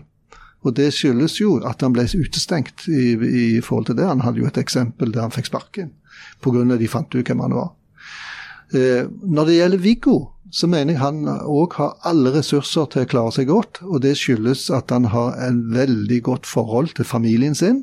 Og 0.63 0.76
det 0.78 0.93
skyldes 0.95 1.41
jo 1.41 1.58
at 1.67 1.84
han 1.84 1.91
ble 1.95 2.06
utestengt 2.08 2.86
i, 2.88 3.12
i 3.12 3.62
forhold 3.62 3.89
til 3.89 3.97
det. 3.99 4.08
Han 4.08 4.23
hadde 4.23 4.39
jo 4.39 4.47
et 4.47 4.60
eksempel 4.62 5.12
der 5.12 5.26
han 5.26 5.36
fikk 5.36 5.52
sparken 5.52 5.91
pga. 6.43 6.78
de 6.78 6.88
fant 6.88 7.15
ut 7.15 7.28
hvem 7.28 7.43
han 7.43 7.56
var. 7.56 7.73
Eh, 8.73 9.04
når 9.23 9.45
det 9.45 9.58
gjelder 9.58 9.84
Viggo, 9.84 10.17
så 10.53 10.67
mener 10.69 10.93
jeg 10.93 11.01
han 11.01 11.23
òg 11.25 11.73
har 11.79 11.95
alle 12.05 12.29
ressurser 12.35 12.85
til 12.93 13.03
å 13.03 13.09
klare 13.09 13.33
seg 13.33 13.47
godt. 13.49 13.79
Og 13.87 14.03
det 14.05 14.13
skyldes 14.19 14.67
at 14.73 14.93
han 14.93 15.07
har 15.09 15.33
en 15.41 15.63
veldig 15.73 16.19
godt 16.27 16.45
forhold 16.45 16.93
til 16.99 17.07
familien 17.09 17.57
sin. 17.57 17.81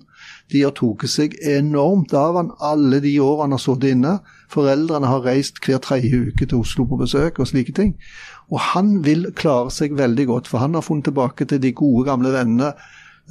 De 0.54 0.62
har 0.62 0.76
tatt 0.78 1.02
seg 1.10 1.34
enormt 1.42 2.14
av 2.14 2.38
han 2.38 2.52
alle 2.62 3.00
de 3.02 3.16
årene 3.18 3.48
han 3.48 3.56
har 3.56 3.62
sittet 3.64 3.96
inne. 3.96 4.14
Foreldrene 4.54 5.10
har 5.10 5.26
reist 5.26 5.58
hver 5.64 5.82
tredje 5.82 6.30
uke 6.30 6.46
til 6.46 6.62
Oslo 6.62 6.86
på 6.86 7.00
besøk 7.00 7.42
og 7.42 7.50
slike 7.50 7.74
ting. 7.74 7.96
Og 8.54 8.62
han 8.72 9.00
vil 9.06 9.28
klare 9.38 9.74
seg 9.74 9.98
veldig 9.98 10.28
godt, 10.30 10.50
for 10.50 10.62
han 10.62 10.78
har 10.78 10.86
funnet 10.86 11.10
tilbake 11.10 11.46
til 11.50 11.62
de 11.62 11.74
gode, 11.74 12.06
gamle 12.06 12.34
vennene. 12.34 12.70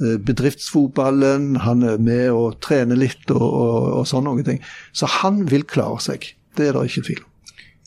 Eh, 0.00 0.16
bedriftsfotballen, 0.24 1.56
han 1.64 1.82
er 1.84 1.96
med 2.00 2.28
og 2.32 2.60
trener 2.64 2.96
litt 2.96 3.24
og, 3.32 3.44
og, 3.44 3.88
og 4.00 4.06
sånne 4.08 4.44
ting. 4.44 4.60
Så 4.92 5.08
han 5.20 5.46
vil 5.48 5.64
klare 5.68 6.00
seg. 6.04 6.32
Det 6.56 6.68
er 6.68 6.76
det 6.76 6.88
ikke 6.88 7.08
tvil 7.08 7.24
om. 7.24 7.29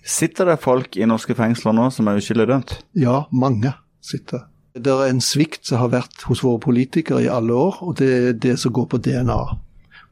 Sitter 0.04 0.50
det 0.52 0.60
folk 0.60 0.98
i 1.00 1.08
norske 1.08 1.36
fengsler 1.36 1.76
nå 1.76 1.88
som 1.96 2.10
er 2.12 2.20
uskyldig 2.20 2.48
dømt? 2.50 2.74
Ja, 3.00 3.24
mange 3.32 3.72
sitter. 4.04 4.50
Det 4.74 4.92
er 4.92 5.08
en 5.08 5.22
svikt 5.22 5.70
som 5.70 5.80
har 5.80 5.94
vært 5.94 6.26
hos 6.28 6.42
våre 6.44 6.60
politikere 6.60 7.22
i 7.24 7.30
alle 7.32 7.54
år, 7.56 7.78
og 7.86 7.98
det 8.02 8.10
er 8.12 8.34
det 8.34 8.58
som 8.60 8.74
går 8.74 8.90
på 8.92 9.00
DNA. 9.06 9.40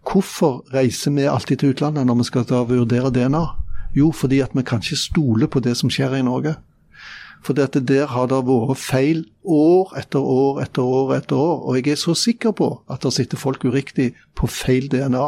Hvorfor 0.08 0.62
reiser 0.73 1.12
vi 1.15 1.27
alltid 1.27 1.62
til 1.62 1.73
utlandet 1.73 2.08
når 2.08 2.21
vi 2.21 2.27
skal 2.30 2.45
da 2.49 2.62
vurdere 2.69 3.12
DNA? 3.13 3.43
Jo, 3.97 4.12
fordi 4.15 4.39
at 4.39 4.56
vi 4.56 4.63
kan 4.63 4.80
ikke 4.80 4.95
stole 4.95 5.49
på 5.51 5.60
det 5.60 5.75
som 5.77 5.91
skjer 5.91 6.15
i 6.19 6.25
Norge. 6.25 6.56
For 7.41 7.58
dette 7.58 7.82
der 7.82 8.06
har 8.13 8.30
det 8.30 8.38
vært 8.45 8.80
feil 8.80 9.25
år 9.43 9.95
etter 9.97 10.21
år 10.21 10.62
etter 10.62 10.86
år 10.86 11.15
etter 11.17 11.36
år. 11.36 11.63
Og 11.65 11.80
jeg 11.80 11.95
er 11.95 11.99
så 11.99 12.13
sikker 12.15 12.54
på 12.54 12.69
at 12.89 13.01
det 13.01 13.13
sitter 13.17 13.41
folk 13.41 13.65
uriktig 13.65 14.12
på 14.38 14.47
feil 14.47 14.88
DNA. 14.93 15.25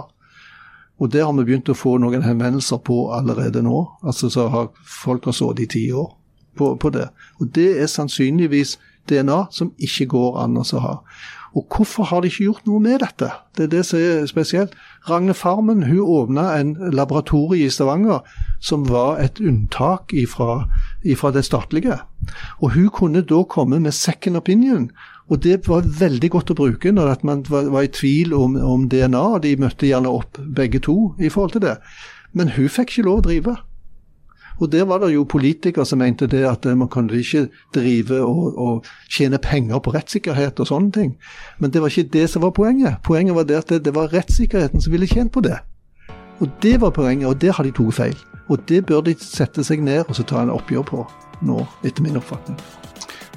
Og 1.02 1.12
det 1.12 1.24
har 1.26 1.34
vi 1.34 1.46
begynt 1.48 1.70
å 1.70 1.78
få 1.78 1.98
noen 2.02 2.26
henvendelser 2.26 2.80
på 2.86 3.08
allerede 3.16 3.64
nå. 3.66 3.86
Altså 4.06 4.30
så 4.30 4.48
har 4.54 4.72
Folk 5.04 5.26
har 5.26 5.36
sittet 5.36 5.66
i 5.66 5.72
ti 5.76 5.86
år 5.92 6.12
på, 6.58 6.76
på, 6.76 6.90
det. 6.94 7.10
Og 7.42 7.50
det 7.56 7.72
er 7.82 7.90
sannsynligvis 7.90 8.78
DNA 9.10 9.46
som 9.52 9.74
ikke 9.82 10.06
går 10.14 10.38
an 10.44 10.60
å 10.62 10.66
ha. 10.80 10.98
Og 11.54 11.68
hvorfor 11.70 12.08
har 12.10 12.22
de 12.22 12.32
ikke 12.32 12.48
gjort 12.48 12.66
noe 12.66 12.82
med 12.82 13.04
dette? 13.04 13.30
Det 13.58 13.68
er 13.68 13.72
det 13.74 13.84
som 13.86 14.00
er 14.02 14.26
spesielt. 14.30 14.74
Ragne 15.10 15.36
Farmen 15.38 15.84
hun 15.86 16.00
åpna 16.02 16.48
en 16.58 16.74
laboratorie 16.94 17.68
i 17.68 17.74
Stavanger 17.74 18.24
som 18.62 18.88
var 18.90 19.22
et 19.22 19.42
unntak 19.42 20.14
ifra, 20.18 20.64
ifra 21.06 21.34
det 21.34 21.46
statlige. 21.46 22.00
Og 22.62 22.74
hun 22.76 22.90
kunne 22.94 23.26
da 23.28 23.44
komme 23.50 23.80
med 23.80 23.96
second 23.96 24.38
opinion. 24.38 24.90
Og 25.32 25.44
det 25.44 25.62
var 25.68 25.88
veldig 26.00 26.30
godt 26.34 26.52
å 26.52 26.58
bruke 26.58 26.92
når 26.92 27.24
man 27.24 27.44
var, 27.50 27.70
var 27.72 27.86
i 27.88 27.92
tvil 27.92 28.34
om, 28.36 28.58
om 28.60 28.88
DNA. 28.92 29.26
De 29.44 29.56
møtte 29.60 29.88
gjerne 29.88 30.12
opp 30.12 30.40
begge 30.56 30.82
to 30.84 31.14
i 31.20 31.32
forhold 31.32 31.56
til 31.56 31.66
det. 31.68 31.78
Men 32.34 32.56
hun 32.58 32.70
fikk 32.70 32.92
ikke 32.92 33.08
lov 33.08 33.22
å 33.22 33.28
drive. 33.30 33.56
Og 34.62 34.72
der 34.72 34.86
var 34.86 35.02
det 35.02 35.14
jo 35.14 35.24
politikere 35.26 35.86
som 35.86 36.00
mente 36.00 36.28
det 36.30 36.44
at 36.46 36.66
man 36.78 36.88
kunne 36.92 37.18
ikke 37.18 37.48
drive 37.74 38.20
og, 38.22 38.58
og 38.58 38.92
tjene 39.10 39.40
penger 39.42 39.82
på 39.82 39.94
rettssikkerhet 39.96 40.60
og 40.62 40.70
sånne 40.70 40.94
ting. 40.94 41.16
Men 41.60 41.74
det 41.74 41.82
var 41.82 41.90
ikke 41.90 42.14
det 42.14 42.28
som 42.30 42.46
var 42.46 42.54
poenget. 42.54 43.02
Poenget 43.04 43.36
var 43.36 43.50
det 43.50 43.58
at 43.64 43.74
det, 43.74 43.86
det 43.88 43.96
var 43.96 44.14
rettssikkerheten 44.14 44.82
som 44.82 44.94
ville 44.94 45.10
tjent 45.10 45.34
på 45.34 45.42
det. 45.42 45.58
Og 46.40 46.50
det 46.62 46.80
var 46.82 46.94
poenget, 46.94 47.28
og 47.28 47.42
det 47.42 47.56
har 47.56 47.66
de 47.66 47.74
tatt 47.74 47.98
feil. 47.98 48.18
Og 48.52 48.64
det 48.68 48.84
bør 48.90 49.04
de 49.06 49.16
sette 49.20 49.64
seg 49.64 49.84
ned 49.84 50.06
og 50.08 50.18
så 50.18 50.26
ta 50.28 50.44
en 50.44 50.54
oppgjør 50.54 50.88
på 50.90 51.04
nå, 51.44 51.60
etter 51.84 52.04
min 52.06 52.20
oppfatning. 52.20 52.60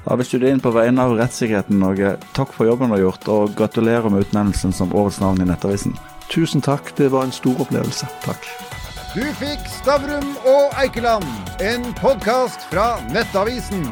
Da 0.06 0.14
Arve 0.14 0.50
inn 0.50 0.62
på 0.62 0.70
vegne 0.70 1.02
av 1.02 1.16
Rettssikkerheten 1.18 1.80
Norge, 1.82 2.12
takk 2.36 2.52
for 2.54 2.68
jobben 2.68 2.92
du 2.92 2.94
har 2.94 3.02
gjort, 3.08 3.26
og 3.26 3.56
gratulerer 3.58 4.06
med 4.06 4.22
utnevnelsen 4.22 4.74
som 4.74 4.94
årets 4.94 5.18
navn 5.18 5.42
i 5.42 5.48
Nettavisen. 5.48 5.96
Tusen 6.30 6.62
takk, 6.62 6.92
det 6.98 7.10
var 7.10 7.26
en 7.26 7.34
stor 7.34 7.58
opplevelse. 7.66 8.06
Takk. 8.22 8.46
Du 9.16 9.24
fikk 9.40 9.66
Stavrum 9.80 10.28
og 10.46 10.78
Eikeland, 10.78 11.26
en 11.58 11.90
podkast 11.98 12.68
fra 12.70 12.92
Nettavisen. 13.10 13.88